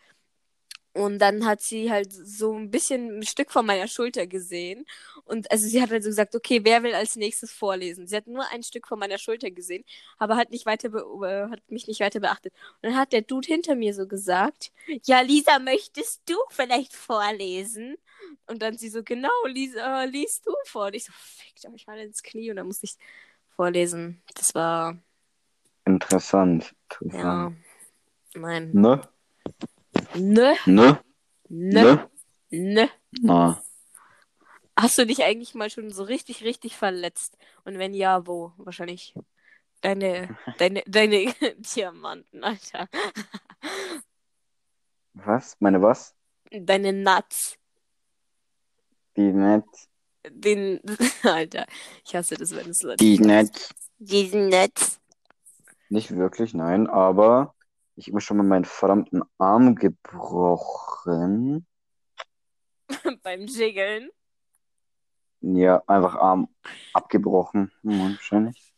[0.94, 4.84] Und dann hat sie halt so ein bisschen ein Stück von meiner Schulter gesehen.
[5.24, 8.06] Und also sie hat halt so gesagt, okay, wer will als nächstes vorlesen?
[8.06, 9.84] Sie hat nur ein Stück von meiner Schulter gesehen,
[10.18, 12.52] aber hat nicht weiter äh, hat mich nicht weiter beachtet.
[12.82, 14.70] Und dann hat der Dude hinter mir so gesagt,
[15.04, 17.96] ja, Lisa, möchtest du vielleicht vorlesen?
[18.46, 20.86] Und dann sie so, genau, Lisa, liest du vor.
[20.86, 22.50] Und ich so, fickt euch mal ins Knie.
[22.50, 22.96] Und dann musste ich
[23.62, 24.20] vorlesen.
[24.34, 24.98] Das war,
[25.84, 26.74] Interessant.
[27.12, 27.52] ja,
[28.34, 28.70] nein.
[28.72, 29.00] Ne?
[30.14, 30.98] Ne, Ne?
[31.48, 32.10] ne, Ne?
[32.50, 32.90] ne.
[33.20, 33.62] Na.
[34.76, 37.38] Hast du dich eigentlich mal schon so richtig, richtig verletzt?
[37.64, 38.52] Und wenn ja, wo?
[38.56, 39.14] Wahrscheinlich
[39.80, 42.88] deine, deine, deine Diamanten, Alter.
[45.14, 45.56] Was?
[45.60, 46.16] Meine was?
[46.50, 47.58] Deine Nuts.
[49.16, 49.66] Die nett.
[50.28, 50.80] Den,
[51.22, 51.66] Alter.
[52.04, 53.04] Ich hasse das, wenn es Leute.
[53.04, 53.74] Die nett.
[53.98, 55.00] Diesen Nuts.
[55.88, 57.54] Nicht wirklich, nein, aber
[57.96, 61.66] ich habe mir schon mal meinen verdammten Arm gebrochen.
[63.22, 64.10] Beim Jiggeln.
[65.40, 66.48] Ja, einfach Arm
[66.92, 67.72] abgebrochen.
[67.82, 68.72] Hm, wahrscheinlich.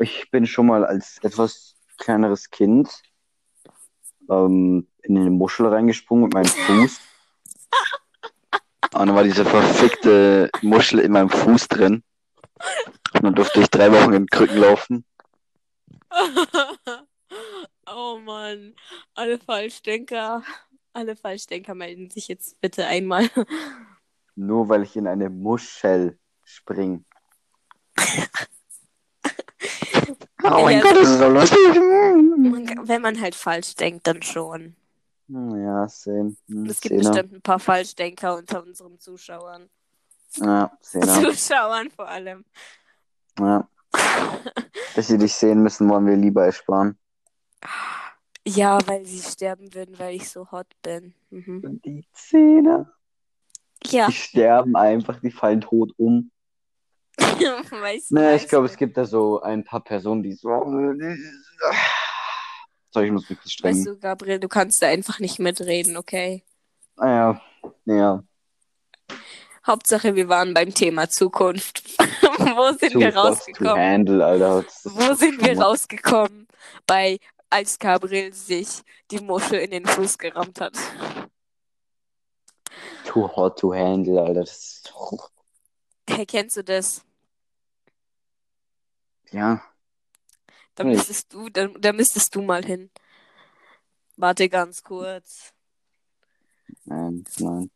[0.00, 3.02] Ich bin schon mal als etwas kleineres Kind
[4.28, 7.00] ähm, in eine Muschel reingesprungen mit meinem Fuß.
[8.94, 12.02] Und dann war diese verfickte Muschel in meinem Fuß drin.
[13.14, 15.04] Und dann durfte ich drei Wochen in Krücken laufen.
[17.86, 18.74] oh Mann.
[19.14, 20.42] Alle Falschdenker.
[20.92, 23.28] Alle Falschdenker melden sich jetzt bitte einmal.
[24.34, 27.04] Nur weil ich in eine Muschel spring.
[30.42, 31.58] Oh mein Ja, Gott, das ist so lustig.
[32.84, 34.76] Wenn man halt falsch denkt, dann schon.
[35.28, 36.36] Ja, same.
[36.48, 37.10] Hm, Es gibt Zehner.
[37.10, 39.68] bestimmt ein paar Falschdenker unter unseren Zuschauern.
[40.36, 41.06] Ja, Zehner.
[41.22, 42.44] Zuschauern vor allem.
[43.38, 43.68] Ja.
[44.94, 46.98] Dass sie dich sehen müssen, wollen wir lieber ersparen.
[48.46, 51.14] Ja, weil sie sterben würden, weil ich so hot bin.
[51.30, 51.80] Mhm.
[51.84, 52.92] Die Zehner.
[53.84, 56.30] Ja, Die sterben einfach, die fallen tot um.
[57.18, 60.48] weißt weißt ich glaube, es gibt da so ein paar Personen, die so.
[62.90, 63.84] So, ich muss mich kurz Weißt strengen.
[63.84, 66.44] du, Gabriel, du kannst da einfach nicht mitreden, okay?
[66.96, 67.40] Naja,
[67.84, 68.22] ja.
[69.66, 71.82] Hauptsache, wir waren beim Thema Zukunft.
[71.98, 73.76] Wo sind Too wir hot to rausgekommen?
[73.92, 74.64] handle, Alter.
[74.84, 76.48] Wo sind wir rausgekommen?
[76.86, 77.18] Bei,
[77.50, 80.74] als Gabriel sich die Muschel in den Fuß gerammt hat.
[83.04, 84.44] Too hot to handle, Alter.
[86.08, 87.02] Hey, kennst du das?
[89.30, 89.62] Ja.
[90.78, 90.98] Da Nicht.
[90.98, 92.88] müsstest du, da, da müsstest du mal hin.
[94.16, 95.52] Warte ganz kurz.
[96.84, 97.68] Nein, nein.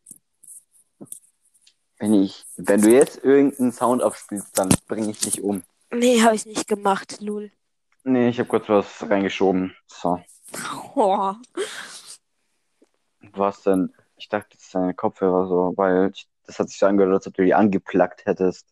[1.99, 5.65] Wenn ich, wenn du jetzt irgendeinen Sound abspielst, dann bringe ich dich um.
[5.91, 7.51] Nee, habe ich nicht gemacht, Lul.
[8.05, 9.77] Nee, ich habe kurz was reingeschoben.
[9.89, 10.23] So.
[10.95, 11.35] Oh.
[13.33, 13.93] Was denn?
[14.17, 17.27] Ich dachte, das ist deine Kopfhörer so, weil ich, das hat sich so angehört, als
[17.27, 18.69] ob du die angeplackt hättest.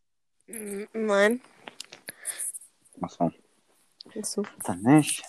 [0.47, 1.41] Nein.
[3.01, 3.33] Achso.
[4.23, 4.43] So.
[4.65, 5.23] Dann nicht.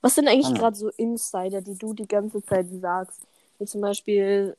[0.00, 3.26] Was sind eigentlich gerade so Insider, die du die ganze Zeit sagst?
[3.58, 4.56] Wie zum Beispiel.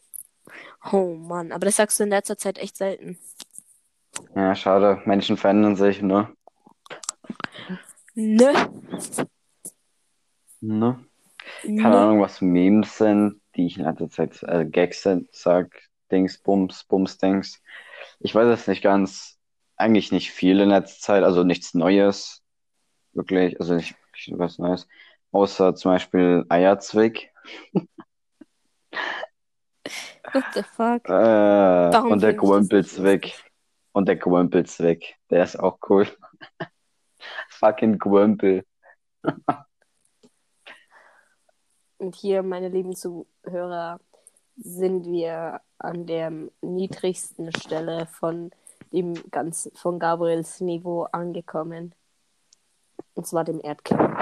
[0.92, 3.18] Oh Mann, aber das sagst du in letzter Zeit echt selten.
[4.36, 5.02] Ja, schade.
[5.06, 6.30] Menschen verändern sich, ne?
[8.14, 8.54] Ne?
[10.62, 11.06] Ne?
[11.62, 11.98] Keine ne.
[11.98, 15.72] Ahnung, was Memes sind, die ich in letzter Zeit äh, Gags sind, sag
[16.12, 17.62] Dings, Bums, Bums, Dings.
[18.20, 19.38] Ich weiß es nicht ganz.
[19.78, 22.45] Eigentlich nicht viel in letzter Zeit, also nichts Neues.
[23.16, 24.88] Wirklich, also nicht wirklich was Neues.
[25.32, 27.32] Außer zum Beispiel Eierzwick.
[30.34, 31.10] What the fuck?
[31.10, 33.34] Äh, und der Gwömpelzwick.
[33.92, 35.16] Und der Gwömpelzwick.
[35.30, 36.08] Der ist auch cool.
[37.50, 38.66] Fucking Gwömpel.
[41.98, 44.00] Und hier, meine lieben Zuhörer,
[44.58, 48.52] sind wir an der niedrigsten Stelle von
[48.92, 51.96] dem ganz von Gabriels Niveau angekommen.
[53.16, 54.18] Und zwar dem Erdkern.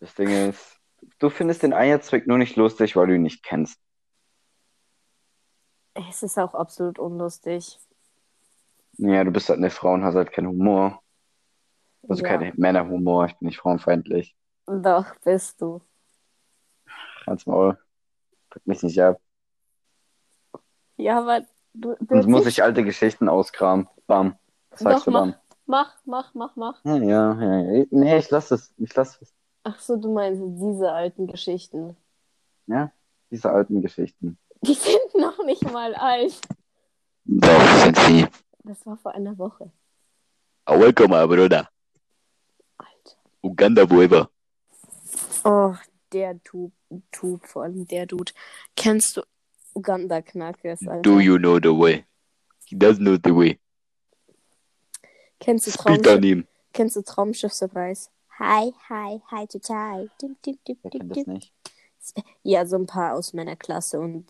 [0.00, 0.78] Das Ding ist,
[1.18, 3.78] du findest den Eierzwick nur nicht lustig, weil du ihn nicht kennst.
[5.94, 7.78] Es ist auch absolut unlustig.
[8.96, 11.02] Ja, du bist halt eine Frau und hast halt keinen Humor.
[12.08, 12.38] Also Ja.
[12.38, 14.34] kein Männerhumor, ich bin nicht frauenfeindlich.
[14.66, 15.82] Doch, bist du.
[17.26, 17.78] Ganz Maul.
[18.48, 19.20] Pack mich nicht ab.
[20.96, 21.94] Ja, aber du.
[22.08, 23.88] Sonst muss ich alte Geschichten auskramen.
[24.06, 24.36] Bam.
[24.70, 25.20] Was sagst Doch, du mach.
[25.20, 25.34] dann?
[25.66, 26.84] Mach, mach, mach, mach.
[26.84, 27.84] Ja, ja, ja.
[27.90, 28.72] Nee, ich lass es.
[28.76, 29.32] Ich lass es.
[29.62, 31.96] Ach so, du meinst diese alten Geschichten.
[32.66, 32.90] Ja,
[33.30, 34.38] diese alten Geschichten.
[34.62, 36.40] Die sind noch nicht mal alt.
[37.24, 38.26] Doch, sind sie.
[38.64, 39.70] Das war vor einer Woche.
[40.66, 41.68] Welcome, my brother.
[42.78, 43.16] Alter.
[43.42, 44.30] Uganda Boeber.
[45.44, 45.74] Oh,
[46.12, 46.72] der Tub,
[47.10, 48.32] Tub, vor allem der Dude.
[48.76, 49.22] Kennst du
[49.74, 51.02] Uganda Knackes, Alter?
[51.02, 52.04] Do you know the way?
[52.66, 53.58] He does know the way.
[55.40, 56.46] Kennst du him.
[56.72, 58.10] kennst du Traumschiff Surprise?
[58.38, 60.08] Hi, hi, hi, total.
[60.20, 61.34] Dim, dim, dim, dim, kennt das dim.
[61.34, 61.52] nicht?
[62.42, 64.26] Ja, so ein paar aus meiner Klasse und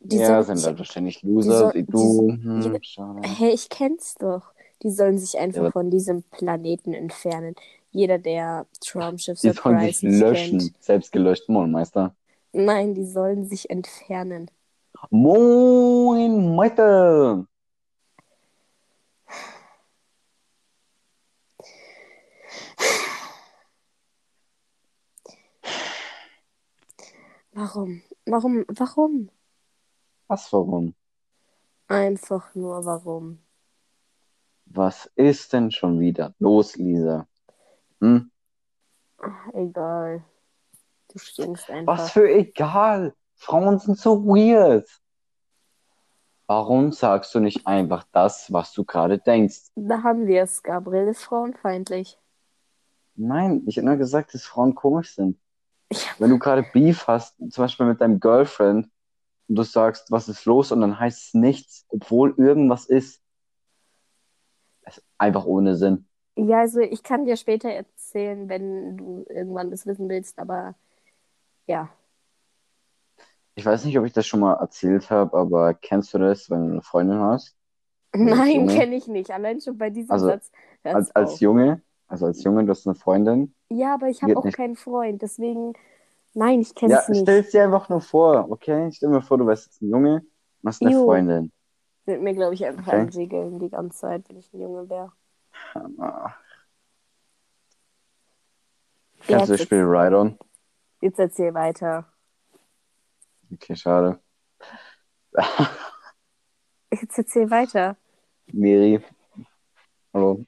[0.00, 2.30] die ja, sind halt wahrscheinlich Loser wie du.
[2.32, 3.28] die- Hm, schade.
[3.28, 4.52] Hey, ich kenn's doch.
[4.82, 7.56] Die sollen sich einfach Ja, von diesem Planeten entfernen.
[7.90, 10.58] Jeder, der Traumschiff Die sollen sich Surprise löschen.
[10.58, 10.82] kennt.
[10.82, 12.14] Selbst gelöscht, Mondmeister.
[12.52, 14.50] Nein, die sollen sich entfernen.
[15.10, 17.46] Moin, Meister!
[27.52, 28.02] Warum?
[28.26, 28.64] Warum?
[28.68, 29.30] Warum?
[30.26, 30.94] Was, warum?
[31.88, 33.38] Einfach nur warum.
[34.66, 37.26] Was ist denn schon wieder los, Lisa?
[38.00, 38.30] Hm?
[39.18, 40.24] Ach, egal.
[41.08, 41.98] Du stinkst einfach.
[41.98, 43.14] Was für egal.
[43.38, 44.86] Frauen sind so weird.
[46.46, 49.70] Warum sagst du nicht einfach das, was du gerade denkst?
[49.76, 50.62] Da haben wir es.
[50.62, 52.18] Gabriel ist frauenfeindlich.
[53.14, 55.38] Nein, ich habe nur gesagt, dass Frauen komisch sind.
[56.18, 58.90] Wenn du gerade Beef hast, zum Beispiel mit deinem Girlfriend,
[59.48, 63.22] und du sagst, was ist los, und dann heißt es nichts, obwohl irgendwas ist.
[64.82, 66.06] Das ist einfach ohne Sinn.
[66.36, 70.74] Ja, also ich kann dir später erzählen, wenn du irgendwann das wissen willst, aber
[71.66, 71.88] ja.
[73.58, 76.66] Ich weiß nicht, ob ich das schon mal erzählt habe, aber kennst du das, wenn
[76.66, 77.56] du eine Freundin hast?
[78.14, 79.30] Nein, kenne ich nicht.
[79.30, 80.50] Allein schon bei diesem Also, Satz.
[80.92, 81.40] Als, als auf.
[81.40, 83.54] Junge, also als Junge, du hast eine Freundin.
[83.70, 84.56] Ja, aber ich habe auch nicht.
[84.56, 85.72] keinen Freund, deswegen.
[86.34, 87.22] Nein, ich kenne Ja, es nicht.
[87.22, 88.90] stell's dir einfach nur vor, okay?
[88.92, 90.22] Stell mir vor, du wärst jetzt ein Junge
[90.62, 91.04] und hast eine Jo.
[91.04, 91.52] Freundin.
[92.06, 92.88] Wird mir, glaube ich, einfach Okay.
[92.88, 95.12] einsegeln die ganze Zeit, wenn ich ein Junge wäre.
[99.28, 100.36] Kennst du das Spiel Ride-On?
[101.00, 102.06] jetzt erzähl weiter.
[103.52, 104.20] Okay, schade.
[106.92, 107.96] Jetzt erzähl weiter.
[108.52, 109.02] Miri.
[110.12, 110.44] Hallo.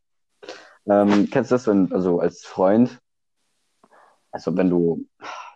[0.86, 2.98] Ähm, kennst du das, wenn, also als Freund,
[4.32, 5.06] also wenn du,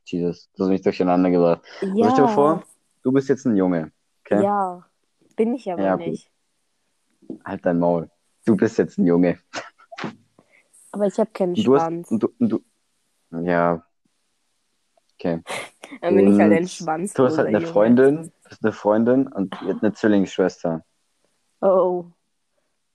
[0.05, 1.63] Jesus, das ist nicht durcheinander gebracht.
[1.81, 2.11] Ja.
[2.11, 2.63] Stell dir vor,
[3.03, 3.93] du bist jetzt ein Junge,
[4.25, 4.43] okay?
[4.43, 4.87] Ja.
[5.37, 6.07] Bin ich aber Ja, gut.
[6.07, 6.31] nicht.
[7.45, 8.11] Halt dein Maul.
[8.45, 9.39] Du bist jetzt ein Junge.
[10.93, 12.09] Aber ich habe keinen Und du hast, Schwanz.
[12.11, 12.61] du, du,
[13.31, 13.85] ja.
[15.15, 15.43] Okay.
[16.01, 17.15] Dann bin ich halt ein und Schwanz.
[17.15, 20.85] Du hast halt eine Freundin, du hast eine Freundin und die hat eine Zwillingsschwester.
[21.61, 22.05] Oh.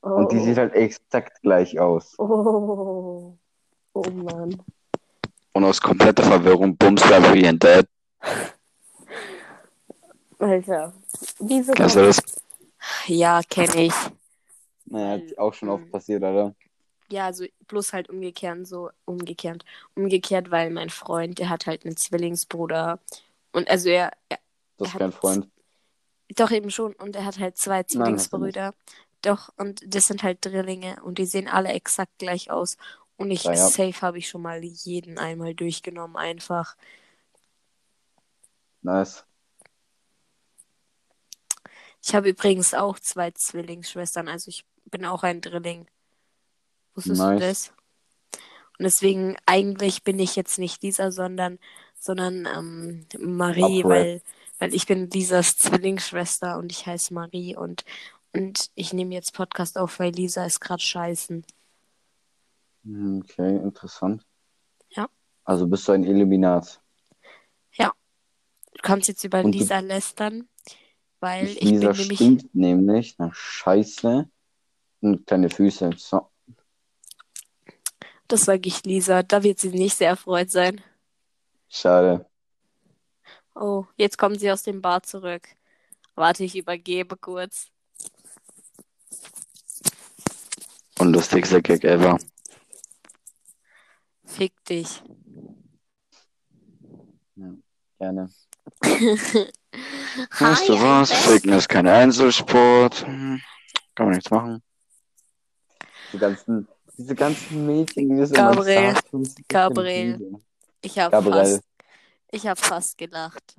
[0.02, 0.08] oh.
[0.08, 2.18] Und die sieht halt exakt gleich aus.
[2.20, 3.38] Oh.
[3.94, 4.62] Oh Mann.
[5.54, 7.86] Und aus kompletter Verwirrung bumst du einfach ihren Dad.
[10.38, 10.94] Alter.
[11.40, 12.22] Wieso Kennst du das?
[13.08, 13.94] Ja, kenne ich.
[14.86, 15.92] Naja, hat auch schon oft Mhm.
[15.92, 16.56] passiert, oder?
[17.12, 19.66] Ja, also bloß halt umgekehrt, so umgekehrt.
[19.96, 23.00] Umgekehrt, weil mein Freund, der hat halt einen Zwillingsbruder.
[23.52, 24.40] Und also er, er
[24.78, 25.48] Das ist kein Freund.
[26.36, 28.74] doch eben schon, und er hat halt zwei er Zwillingsbrüder.
[29.22, 32.78] Doch, und das sind halt Drillinge und die sehen alle exakt gleich aus.
[33.18, 33.68] Und ich, Ja, ja.
[33.68, 36.78] safe habe ich schon mal jeden einmal durchgenommen, einfach.
[38.84, 39.24] Nice.
[42.04, 45.88] Ich habe übrigens auch zwei Zwillingsschwestern, also ich bin auch ein Drilling.
[47.08, 47.40] Wusstest du Nice.
[47.40, 47.74] das?
[48.78, 51.60] Und deswegen, eigentlich bin ich jetzt nicht Lisa, sondern,
[52.00, 53.86] sondern ähm, Marie, Awkward.
[53.86, 54.22] weil,
[54.60, 57.84] weil ich bin Lisas Zwillingsschwester und ich heiße Marie und,
[58.34, 61.46] und ich nehme jetzt Podcast auf, weil Lisa ist gerade scheißen.
[62.86, 64.26] Hm, Okay, interessant.
[64.90, 65.10] Ja.
[65.44, 66.82] Also bist du ein Illuminat.
[68.72, 70.48] Du kannst jetzt über Und du- Lisa lästern,
[71.20, 72.18] weil Ich, ich Lisa bin nämlich.
[72.18, 74.30] stinkt nämlich nach Scheiße
[75.02, 75.90] und kleine Füße.
[75.98, 76.30] So.
[78.30, 80.82] Das sage ich Lisa, da wird sie nicht sehr erfreut sein.
[81.68, 82.26] Schade.
[83.56, 85.50] Oh, jetzt kommt sie aus dem Bar zurück.
[86.14, 87.72] Warte, ich übergebe kurz.
[91.00, 92.20] Und lustigster Gag ever.
[94.26, 95.02] Fick dich.
[97.98, 98.30] Gerne.
[100.40, 101.12] Weißt du was?
[101.12, 103.08] Ficken ist kein Einzelsport.
[103.08, 103.42] Hm,
[103.96, 104.62] Kann man nichts machen.
[106.14, 106.68] Die ganzen,
[107.00, 110.18] diese ganzen Mädchen, die Gabriel, sind Gabriel.
[110.18, 110.42] sensibel.
[110.82, 111.46] Ich habe Gabriel.
[111.46, 111.64] fast,
[112.30, 113.56] ich hab fast gelacht.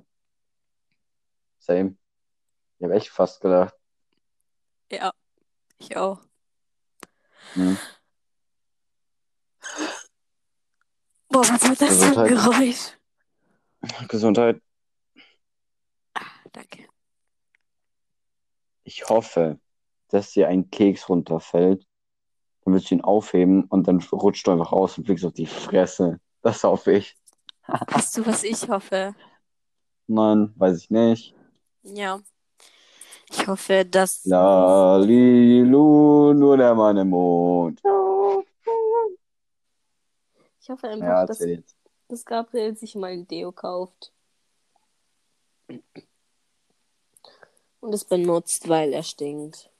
[1.57, 1.95] Same.
[2.77, 3.73] Ich habe echt fast gedacht.
[4.91, 5.11] Ja,
[5.79, 6.21] ich auch.
[7.53, 7.79] Hm.
[11.29, 12.27] Boah, was war das für ein.
[12.27, 12.97] Geräusch?
[14.07, 14.61] Gesundheit.
[16.51, 16.87] Danke.
[18.83, 19.59] Ich hoffe,
[20.09, 21.87] dass dir ein Keks runterfällt.
[22.63, 25.47] Dann willst du ihn aufheben und dann rutscht du einfach raus und fliegst auf die
[25.47, 26.19] Fresse.
[26.41, 27.17] Das hoffe ich.
[27.67, 29.15] Weißt du, was ich hoffe?
[30.07, 31.35] Nein, weiß ich nicht.
[31.83, 32.21] Ja.
[33.29, 34.25] Ich hoffe, dass.
[34.25, 35.73] Lalilu,
[36.33, 37.81] nur der Mann im Mond.
[40.61, 41.39] Ich hoffe einfach, Ja, dass,
[42.07, 44.11] dass Gabriel sich mal ein Deo kauft.
[47.79, 49.70] Und es benutzt, weil er stinkt.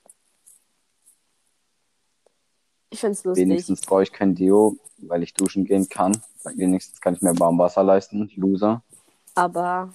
[2.91, 3.65] Ich find's lustig.
[3.65, 6.21] Wenigstens brauche ich kein Deo, weil ich duschen gehen kann.
[6.55, 8.31] Wenigstens kann ich mir warm Wasser leisten.
[8.35, 8.83] Loser.
[9.35, 9.93] Aber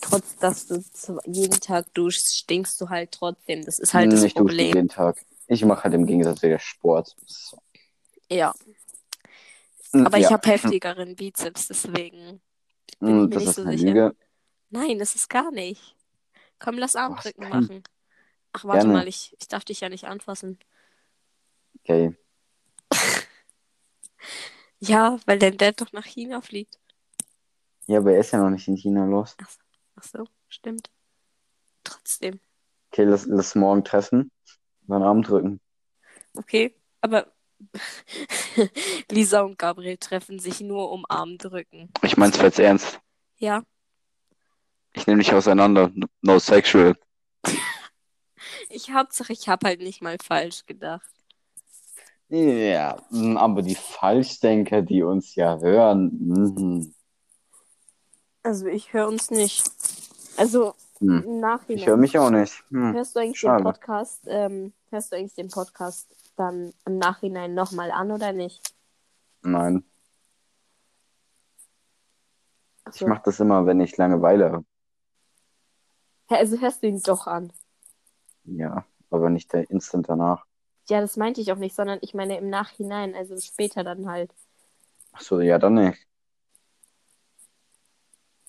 [0.00, 0.82] trotz, dass du
[1.26, 3.64] jeden Tag duschst, stinkst du halt trotzdem.
[3.64, 4.64] Das ist halt das Hm, ich dusche Problem.
[4.64, 5.24] jeden Tag.
[5.46, 7.16] Ich mache halt im Gegensatz wieder Sport.
[7.26, 7.58] So.
[8.30, 8.54] Ja.
[9.92, 10.32] Hm, Aber ich ja.
[10.32, 12.40] habe heftigeren Bizeps, deswegen.
[13.04, 13.76] bin ich Hm, mir Das nicht ist so eine sicher.
[13.76, 14.14] Lüge.
[14.70, 15.96] Nein, das ist gar nicht.
[16.60, 17.84] Komm, lass Armdrücken machen.
[18.52, 18.90] Ach, warte Gerne.
[18.90, 20.58] mal, ich, ich darf dich ja nicht anfassen.
[21.84, 22.16] Okay.
[24.82, 26.78] Ja, weil dein Dad doch nach China fliegt.
[27.86, 29.38] Ja, aber er ist ja noch nicht in China los.
[29.96, 30.90] Ach so, stimmt.
[31.84, 32.40] Trotzdem.
[32.90, 34.30] Okay, lass, lass morgen treffen.
[34.82, 35.60] Dann Arm drücken.
[36.34, 37.32] Okay, aber
[39.10, 41.92] Lisa und Gabriel treffen sich nur um Arm drücken.
[42.02, 43.00] Ich mein's jetzt ernst.
[43.38, 43.64] Ja,
[44.94, 45.92] Ich nehme dich auseinander.
[46.22, 46.96] No sexual.
[48.68, 51.10] ich Hauptsache, ich habe halt nicht mal falsch gedacht.
[52.30, 56.10] Ja, hm, aber die Falschdenker, die uns ja hören.
[56.20, 56.94] mhm.
[58.42, 59.70] Also ich höre uns nicht.
[60.36, 61.22] Also Hm.
[61.26, 61.78] im Nachhinein.
[61.78, 62.62] Ich höre mich auch nicht.
[62.70, 62.94] Hm.
[62.94, 63.62] Hörst du eigentlich Schade.
[63.62, 68.74] den Podcast, ähm, hörst du eigentlich den Podcast dann im Nachhinein nochmal an oder nicht?
[69.42, 69.82] Nein,
[72.84, 73.06] Ach ich so.
[73.08, 74.64] mache das immer, wenn ich Langeweile habe.
[76.28, 77.52] Also hörst du ihn doch an.
[78.44, 80.44] Ja, aber nicht der Instant danach.
[80.90, 84.34] Ja, das meinte ich auch nicht, sondern ich meine im Nachhinein, also später dann halt.
[85.12, 86.06] Ach so, ja, dann nicht.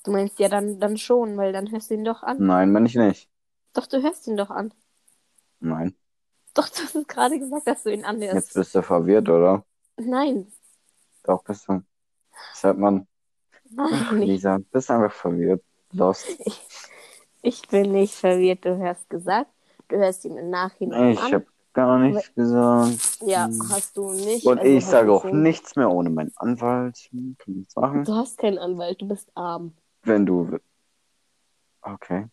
[0.04, 2.44] Du meinst ja dann, dann schon, weil dann hörst du ihn doch an.
[2.44, 3.30] Nein, meine ich nicht.
[3.74, 4.74] Doch, du hörst ihn doch an.
[5.60, 5.96] Nein.
[6.56, 8.34] Doch, du hast gerade gesagt, dass du ihn anhörst.
[8.36, 9.64] Jetzt bist du verwirrt, oder?
[9.98, 10.52] Nein.
[11.24, 11.84] Doch, bist du.
[12.52, 13.08] Das hört man.
[13.70, 14.20] Nein.
[14.20, 15.64] Lisa, bist einfach verwirrt.
[15.92, 16.28] Lost.
[17.44, 18.66] Ich bin nicht verwirrt.
[18.66, 19.52] Du hast gesagt,
[19.88, 21.34] du hörst ihn im Nachhinein Ich an.
[21.34, 23.20] habe gar nichts gesagt.
[23.22, 23.60] Ja, Hm.
[23.70, 24.46] hast du nicht.
[24.46, 25.42] Und also ich sage auch schon.
[25.44, 26.98] nichts mehr ohne meinen Anwalt.
[27.12, 28.04] Hm, Kann nichts machen.
[28.04, 29.74] Du hast keinen Anwalt, du bist arm.
[30.04, 30.58] Wenn du.
[31.82, 32.28] Okay.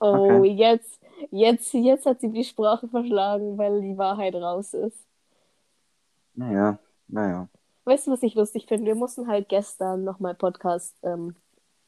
[0.00, 0.06] Oh,
[0.38, 0.48] Okay.
[0.52, 0.98] jetzt,
[1.30, 4.98] jetzt, jetzt hat sie die Sprache verschlagen, weil die Wahrheit raus ist.
[6.34, 7.48] Naja, naja.
[7.84, 8.86] Weißt du, was ich lustig finde?
[8.86, 10.94] Wir mussten halt gestern nochmal Podcast.
[11.02, 11.34] Ähm,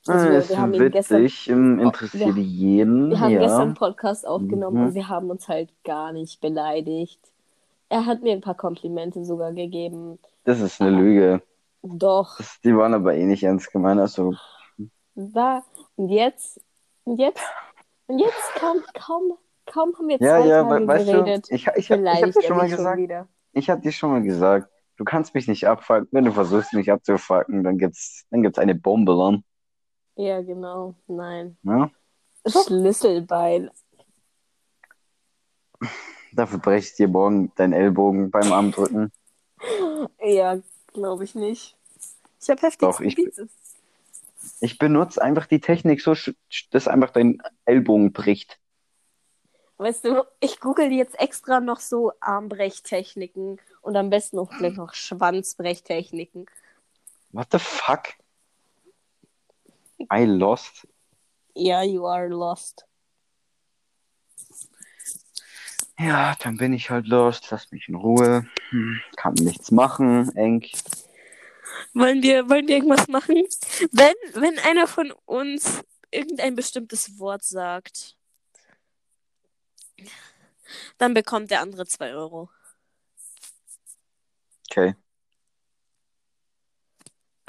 [0.06, 3.10] also Ah, wir, ist wir haben gestern, witzig, ähm, interessiert wir- jeden.
[3.10, 3.40] wir haben ja.
[3.40, 4.86] gestern einen Podcast aufgenommen Mhm.
[4.88, 7.20] und wir haben uns halt gar nicht beleidigt.
[7.88, 10.18] Er hat mir ein paar Komplimente sogar gegeben.
[10.44, 11.42] Das ist eine Lüge.
[11.82, 14.00] Doch, Das, die waren aber eh nicht ernst gemeint.
[14.00, 14.34] Also,
[15.14, 15.62] da
[15.96, 16.60] und jetzt
[17.04, 17.42] und jetzt
[18.06, 19.32] und jetzt kaum, kaum,
[19.66, 21.50] kaum haben wir ja, zwei ja, Tage we weißt geredet.
[21.50, 23.28] du, ich, ich, ich, ich hab beleidigt dir schon mal schon gesagt, wieder.
[23.52, 26.08] ich hab dir schon mal gesagt, du kannst mich nicht abfucken.
[26.12, 29.44] Wenn du versuchst, mich abzufucken, dann gibt's, dann gibt's eine Bombe dann.
[30.16, 30.94] Ja, genau.
[31.06, 31.56] Nein.
[31.62, 31.90] Ja?
[32.46, 33.70] Schlüsselbein.
[36.32, 39.12] Dafür breche ich dir morgen deinen Ellbogen beim Armdrücken.
[40.22, 40.58] Ja,
[40.92, 41.76] glaube ich nicht.
[42.40, 43.16] Ich habe heftig Doch, ich-
[44.60, 46.14] Ich benutze einfach die Technik so,
[46.70, 48.58] dass einfach dein Ellbogen bricht.
[49.76, 54.94] Weißt du, ich google jetzt extra noch so Armbrechtechniken und am besten auch gleich noch
[54.94, 56.46] Schwanzbrechtechniken.
[57.30, 58.14] What the fuck?
[60.10, 60.86] I lost.
[61.54, 62.86] Ja, you are lost.
[65.98, 67.50] Ja, dann bin ich halt lost.
[67.50, 68.46] Lass mich in Ruhe.
[68.70, 70.66] Hm, kann nichts machen, eng.
[71.94, 73.44] Wollen wir, wollen wir irgendwas machen?
[73.92, 78.16] Wenn, wenn einer von uns irgendein bestimmtes Wort sagt,
[80.98, 82.50] dann bekommt der andere 2 Euro.
[84.70, 84.94] Okay.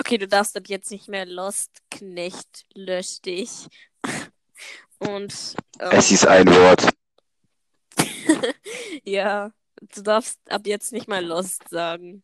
[0.06, 3.70] Okay, du darfst ab jetzt nicht mehr Lost, Knecht, lösch dich.
[5.00, 6.90] Und ähm, Es ist ein Wort.
[9.06, 12.22] ja, du darfst ab jetzt nicht mal Lost sagen.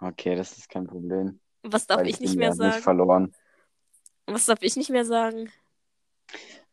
[0.00, 1.40] Okay, das ist kein Problem.
[1.64, 2.70] Was darf weil ich nicht bin mehr ja sagen?
[2.70, 3.34] nicht verloren.
[4.26, 5.50] Was darf ich nicht mehr sagen?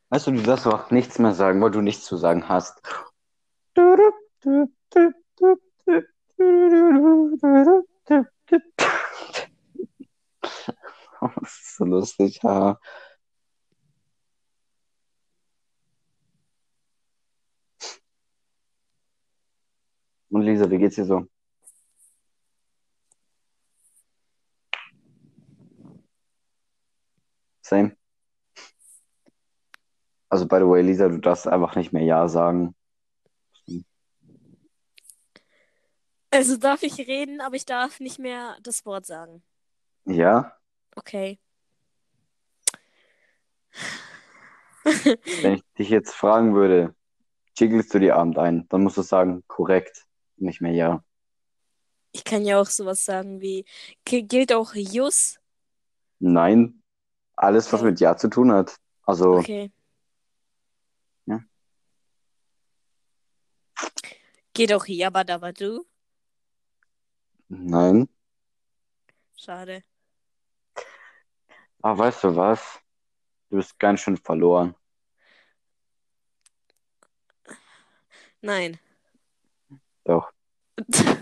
[0.09, 2.79] Weißt du, du darfst auch nichts mehr sagen, weil du nichts zu sagen hast.
[11.41, 12.79] Das ist so lustig, ja.
[20.29, 21.27] Und Lisa, wie geht's dir so?
[27.61, 27.95] Same.
[30.29, 32.75] Also, by the way, Lisa, du darfst einfach nicht mehr Ja sagen.
[36.35, 39.41] Also darf ich reden, aber ich darf nicht mehr das Wort sagen.
[40.03, 40.57] Ja?
[40.97, 41.39] Okay.
[44.83, 46.95] Wenn ich dich jetzt fragen würde,
[47.57, 50.05] jiggelst du die Abend ein, dann musst du sagen, korrekt,
[50.37, 51.03] nicht mehr Ja.
[52.11, 53.65] Ich kann ja auch sowas sagen wie,
[54.05, 55.37] gilt auch Jus?
[56.19, 56.81] Nein,
[57.35, 57.91] alles, was Okay.
[57.91, 58.77] mit Ja zu tun hat.
[59.03, 59.71] Also, Okay.
[61.25, 61.41] Ja.
[64.53, 65.85] Geht auch Yabadabadu?
[67.49, 68.07] nein.
[69.37, 69.83] Schade.
[71.85, 72.79] Aber weißt du was?
[73.51, 74.73] Du bist ganz schön verloren.
[78.41, 78.79] Nein.
[80.03, 80.31] Doch.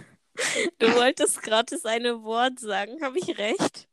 [0.80, 3.88] Du wolltest gerade das eine Wort sagen, habe ich recht?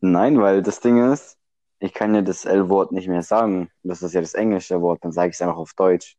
[0.00, 1.38] Nein, weil das Ding ist,
[1.78, 3.70] ich kann ja das L-Wort nicht mehr sagen.
[3.82, 6.16] Das ist ja das englische Wort, dann sage ich es einfach auf Deutsch.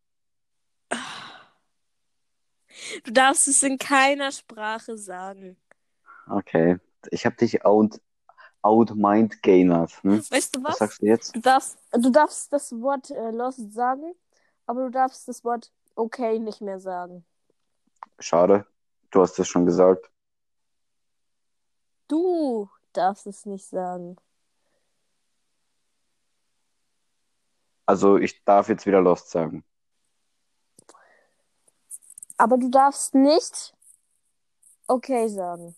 [3.04, 5.58] Du darfst es in keiner Sprache sagen.
[6.30, 6.78] Okay.
[7.12, 8.00] Ich habe dich out,
[8.62, 9.92] outmind gainert.
[10.04, 10.24] Hm?
[10.30, 10.78] Weißt du Was was?
[10.80, 11.36] sagst du jetzt?
[11.36, 14.14] Du darfst, du darfst das Wort äh, lost sagen,
[14.66, 17.26] aber du darfst das Wort okay nicht mehr sagen.
[18.20, 18.66] Schade.
[19.12, 20.10] Du hast es schon gesagt.
[22.08, 24.18] Du darfst es nicht sagen.
[27.86, 29.64] Also ich darf jetzt wieder Lost sagen.
[32.36, 33.74] Aber du darfst nicht
[34.88, 35.76] okay sagen.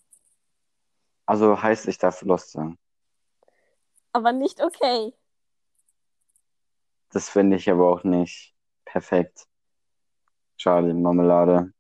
[1.30, 2.80] Also heißt, ich darf Lost sagen.
[4.14, 5.14] Aber nicht okay.
[7.12, 9.46] Das finde ich aber auch nicht perfekt.
[10.58, 11.72] Schade, Marmelade.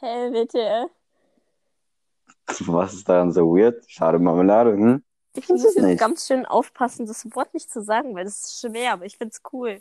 [0.00, 0.90] Hä, bitte.
[2.66, 3.90] Was ist daran so weird?
[3.90, 5.02] Schade, Marmelade, hm?
[5.32, 5.98] Ich muss jetzt nicht.
[5.98, 9.40] ganz schön aufpassen, das Wort nicht zu sagen, weil das ist schwer, aber ich find's
[9.50, 9.80] cool.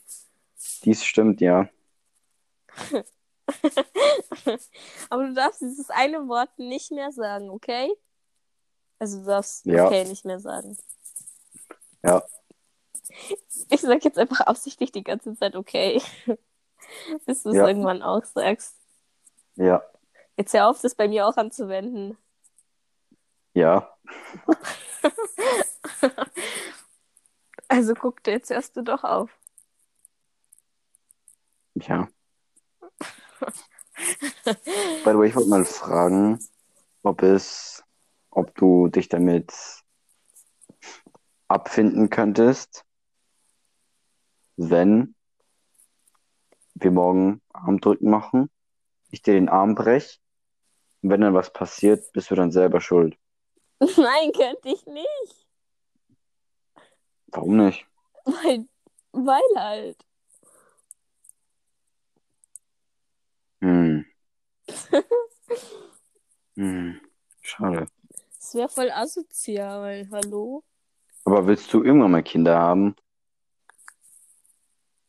[0.85, 1.67] Dies stimmt, ja.
[5.09, 7.91] aber du darfst dieses eine Wort nicht mehr sagen, okay?
[8.99, 9.85] Also du darfst Ja.
[9.85, 10.77] okay nicht mehr sagen.
[12.03, 12.23] Ja.
[13.69, 16.01] Ich sag jetzt einfach absichtlich die ganze Zeit okay.
[17.25, 17.67] Bis du es Ja.
[17.67, 18.75] irgendwann auch sagst.
[19.55, 19.83] Ja.
[20.37, 22.17] Jetzt hör auf, das bei mir auch anzuwenden.
[23.53, 23.91] Ja.
[27.69, 29.29] Also guck dir jetzt hörst du doch auf.
[31.75, 32.07] Ja.
[33.39, 34.53] By
[35.05, 36.39] the way, ich wollte mal fragen,
[37.03, 37.83] ob es,
[38.37, 39.51] ob du dich damit
[41.47, 42.85] abfinden könntest,
[44.57, 45.15] wenn
[46.75, 48.51] wir morgen Armdrücken machen,
[49.09, 50.21] ich dir den Arm brech
[51.01, 53.17] und wenn dann was passiert, bist du dann selber schuld.
[53.79, 55.47] Nein, könnte ich nicht.
[57.31, 57.87] Warum nicht?
[58.25, 58.67] Weil,
[59.13, 59.97] weil halt.
[63.61, 64.05] Hm.
[66.55, 67.01] hm.
[67.41, 67.87] Schade.
[68.47, 70.63] Das wäre voll asozial, hallo?
[71.25, 72.95] Aber willst du irgendwann mal Kinder haben?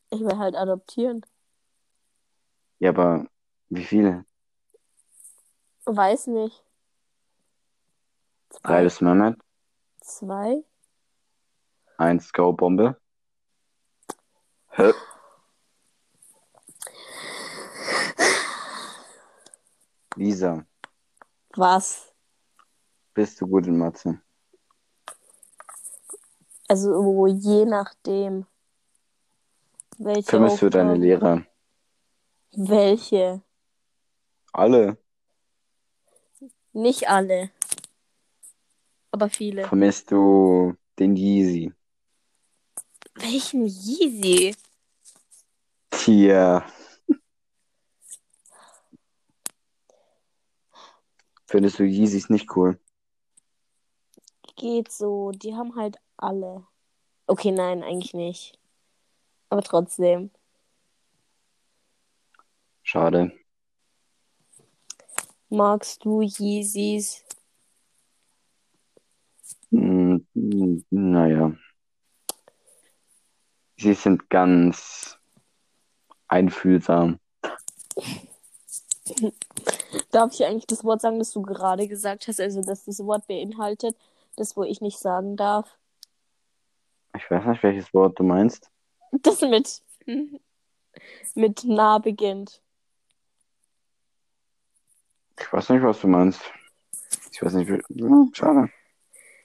[0.09, 1.25] Ich will halt adoptieren.
[2.79, 3.27] Ja, aber
[3.69, 4.25] wie viele?
[5.85, 6.65] Weiß nicht.
[8.61, 9.39] Drei bis Mehmet,
[10.01, 10.65] Zwei?
[11.97, 12.99] eins Go-Bombe.
[14.71, 14.91] Hä?
[20.17, 20.65] Lisa,
[21.55, 22.08] Was?
[23.19, 24.21] Bist du gut in Mathe?
[26.69, 28.45] Also oh, je nachdem.
[29.97, 31.45] Welche Vermisst du deine Lehrer?
[32.53, 33.41] Welche?
[34.53, 34.97] Alle?
[36.71, 37.51] Nicht alle.
[39.11, 39.67] Aber viele.
[39.67, 41.73] Vermisst du den Yeezy?
[43.15, 44.55] Welchen Yeezy?
[45.89, 46.65] Tja.
[51.47, 52.79] Findest du Yeezys nicht cool?
[54.59, 55.31] Geht so.
[55.31, 56.67] Die haben halt alle.
[57.27, 58.59] Okay, nein, eigentlich nicht.
[59.49, 60.31] Aber trotzdem.
[62.83, 63.31] Schade.
[65.47, 67.23] Magst du Yeezys?
[69.71, 71.55] Hm, hm, naja.
[73.77, 75.17] Sie sind ganz
[76.27, 77.17] einfühlsam.
[80.11, 82.41] Darf ich eigentlich das Wort sagen, das du gerade gesagt hast?
[82.41, 83.95] Also, dass das Wort beinhaltet,
[84.39, 85.77] das, wo ich nicht sagen darf.
[87.15, 88.69] Ich weiß nicht, welches Wort du meinst.
[89.23, 89.81] Das mit,
[91.33, 92.61] mit nah beginnt.
[95.39, 96.41] Ich weiß nicht, was du meinst.
[97.31, 97.81] Ich weiß nicht, wie...
[98.01, 98.69] Hm, schade.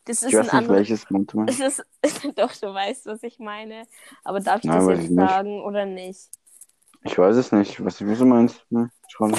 [0.04, 1.60] Das Ich ist weiß ein nicht, welches Wort du meinst.
[1.60, 1.82] Ist,
[2.36, 3.86] doch, du weißt, was ich meine.
[4.22, 5.30] Aber darf ich Nein, das jetzt ich nicht.
[5.30, 6.28] sagen oder nicht?
[7.04, 7.70] Ich weiß es nicht.
[7.70, 8.66] Ich weiß nicht, was du meinst.
[8.70, 9.38] Hm, schade.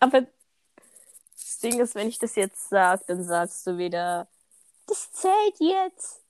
[0.00, 0.26] Aber
[1.60, 4.28] das Ding ist, wenn ich das jetzt sage, dann sagst du wieder,
[4.86, 6.22] das zählt jetzt.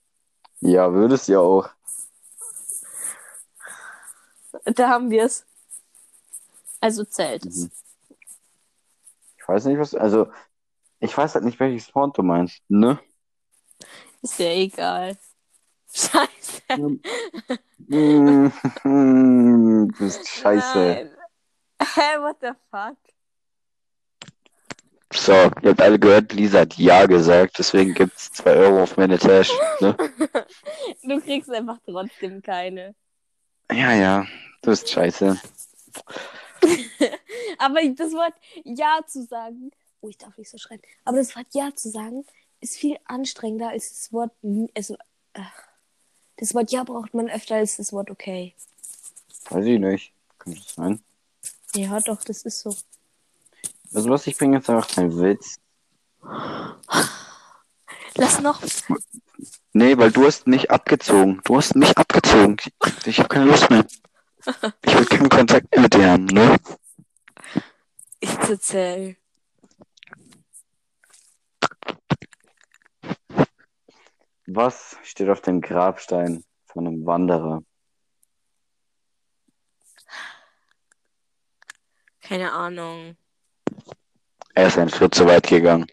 [0.59, 1.69] Ja, würdest ja auch.
[4.65, 5.45] Da haben wir es.
[6.81, 7.57] Also zählt es.
[7.57, 7.71] Mhm.
[9.37, 9.93] Ich weiß nicht, was...
[9.93, 10.31] Also,
[10.99, 12.63] ich weiß halt nicht, welches Wort du meinst.
[12.67, 12.99] Ne?
[14.23, 15.15] Ist ja egal.
[15.93, 16.61] Scheiße.
[16.69, 18.51] Hm,
[18.81, 21.15] hm, Du bist scheiße.
[21.81, 22.97] Hä, what the fuck?
[25.19, 29.19] So, ihr habt alle gehört, Lisa hat Ja gesagt, deswegen gibt's 2 Euro auf meine
[29.19, 29.53] Tasche.
[29.81, 29.95] Ne?
[31.03, 32.95] Du kriegst einfach trotzdem keine.
[33.69, 34.25] Ja, ja,
[34.61, 35.39] du bist scheiße.
[37.57, 41.47] Aber das Wort Ja zu sagen, oh, ich darf nicht so schreien, aber das Wort
[41.51, 42.25] Ja zu sagen
[42.61, 44.31] ist viel anstrengender als das Wort,
[44.73, 44.95] also,
[45.33, 45.63] ach,
[46.37, 48.55] das Wort Ja braucht man öfter als das Wort Okay.
[49.49, 50.13] Weiß ich nicht.
[50.37, 51.01] Könnte das sein?
[51.75, 52.75] Ja, doch, das ist so.
[53.93, 55.59] Also was, ich bringe jetzt einfach keinen Witz.
[58.15, 58.61] Lass noch.
[59.73, 61.41] Nee, weil du hast mich abgezogen.
[61.43, 62.57] Du hast mich abgezogen.
[62.59, 63.85] Ich, ich habe keine Lust mehr.
[64.85, 66.57] Ich will keinen Kontakt mehr mit dir haben, ne?
[68.19, 69.17] Ich erzähl.
[74.45, 77.61] Was steht auf dem Grabstein von einem Wanderer?
[82.21, 83.15] Keine Ahnung.
[84.59, 85.87] Er ist einen Schritt zu weit gegangen.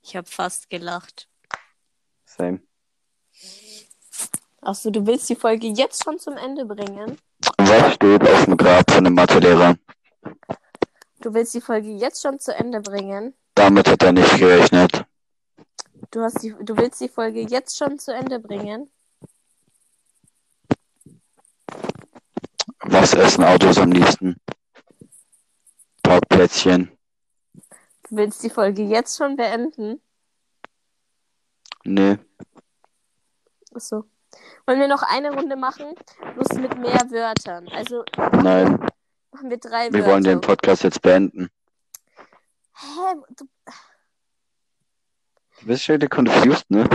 [0.00, 1.28] Ich habe fast gelacht.
[2.24, 2.62] Same.
[4.62, 7.18] Achso, du willst die Folge jetzt schon zum Ende bringen?
[7.58, 9.76] Was steht auf dem Grab von dem Mathelehrer?
[11.20, 13.34] Du willst die Folge jetzt schon zu Ende bringen?
[13.54, 15.04] Damit hat er nicht gerechnet.
[16.10, 18.90] Du, hast die, du willst die Folge jetzt schon zu Ende bringen?
[22.78, 24.40] Was essen Autos am liebsten?
[26.12, 26.90] Parkplätzchen.
[27.54, 30.02] Du willst die Folge jetzt schon beenden?
[31.84, 32.18] Nee.
[33.74, 34.04] Achso.
[34.66, 35.94] Wollen wir noch eine Runde machen?
[36.34, 37.66] Bloß mit mehr Wörtern.
[37.68, 38.04] Also
[38.42, 38.78] Nein.
[39.30, 40.06] machen wir drei Wir Wörter.
[40.12, 41.48] wollen den Podcast jetzt beenden.
[42.74, 43.14] Hä?
[43.34, 43.46] Du...
[45.60, 46.86] Du bist schon wieder confused, ne?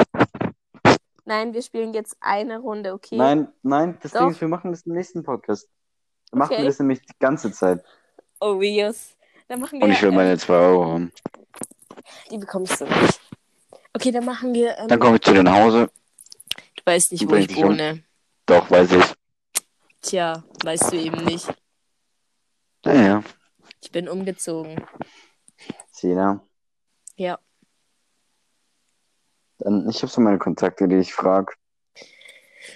[1.26, 3.18] Nein, wir spielen jetzt eine Runde, okay?
[3.18, 4.20] Nein, nein, das Doch.
[4.20, 5.68] Ding ist, wir machen das im nächsten Podcast.
[6.32, 6.66] Wir machen Okay.
[6.66, 7.84] das nämlich die ganze Zeit.
[8.40, 9.16] Oh, yes.
[9.48, 9.86] Dann machen wir.
[9.86, 11.12] Und ich will ähm, meine 2 Euro haben.
[12.32, 13.20] Die bekommst du nicht.
[13.94, 14.78] Okay, dann machen wir.
[14.78, 15.90] Ähm, Dann komme ich zu dir nach Hause.
[16.76, 17.70] du weißt nicht, wo bring ich dich um.
[17.70, 18.04] wohne.
[18.46, 19.06] Doch, weiß ich.
[20.02, 21.48] Tja, weißt du eben nicht.
[22.86, 23.24] Naja.
[23.82, 24.86] Ich bin umgezogen.
[25.92, 26.42] Sina.
[27.16, 27.40] Ja.
[29.58, 31.54] Dann, ich habe so meine Kontakte, die ich frage.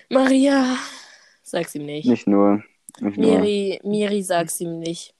[0.09, 0.77] Maria.
[1.43, 2.07] Sag's ihm nicht.
[2.07, 2.63] Nicht nur.
[2.99, 3.39] Nicht nur.
[3.39, 5.13] Miri, Miri, sag's ihm nicht.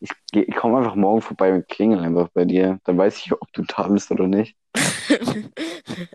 [0.00, 2.78] Ich, ich komme einfach morgen vorbei und klingel einfach bei dir.
[2.84, 4.56] Dann weiß ich, ob du da bist oder nicht.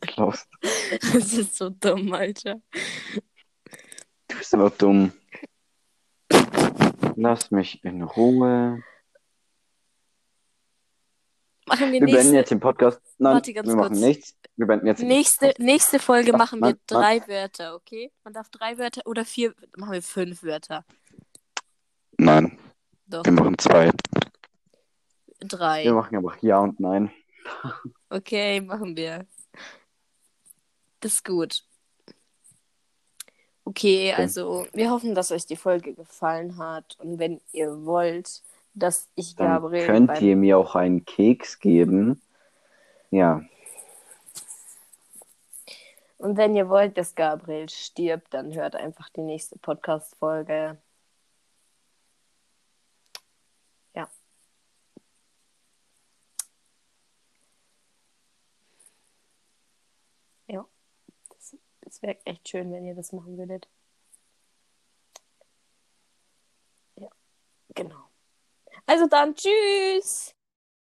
[0.01, 0.47] Glaubst
[1.13, 2.61] das ist so dumm, Alter.
[4.27, 5.11] du bist einfach dumm.
[7.15, 8.81] Lass mich in Ruhe.
[11.65, 13.01] Machen wir Wir beenden nächste, jetzt den Podcast.
[13.17, 13.99] Nein, Warte wir machen kurz.
[13.99, 14.35] nichts.
[14.55, 15.59] Wir beenden jetzt nächste, Podcast.
[15.59, 17.01] nächste Folge Ach, machen wir Mann, Mann.
[17.01, 18.11] drei Wörter, okay?
[18.23, 20.85] Man darf drei Wörter oder vier, machen wir fünf Wörter.
[22.17, 22.57] Nein,
[23.05, 23.91] Doch, wir machen zwei.
[25.39, 25.83] drei.
[25.83, 27.11] Wir machen einfach Ja und Nein.
[28.09, 29.25] Okay, machen wir.
[30.99, 31.63] Das ist gut.
[33.65, 36.97] Okay, also wir hoffen, dass euch die Folge gefallen hat.
[36.99, 38.41] Und wenn ihr wollt,
[38.73, 40.23] dass ich Dann Gabriel könnt beim...
[40.23, 42.21] ihr mir auch einen Keks geben.
[43.11, 43.43] Ja,
[46.23, 50.77] Und wenn ihr wollt, dass Gabriel stirbt, dann hört einfach die nächste Podcast-Folge.
[53.93, 54.09] Ja.
[60.47, 60.65] Ja.
[61.29, 63.67] Das, das wäre echt schön, wenn ihr das machen würdet.
[66.95, 67.09] Ja.
[67.75, 68.09] Genau.
[68.85, 70.35] Also dann, tschüss!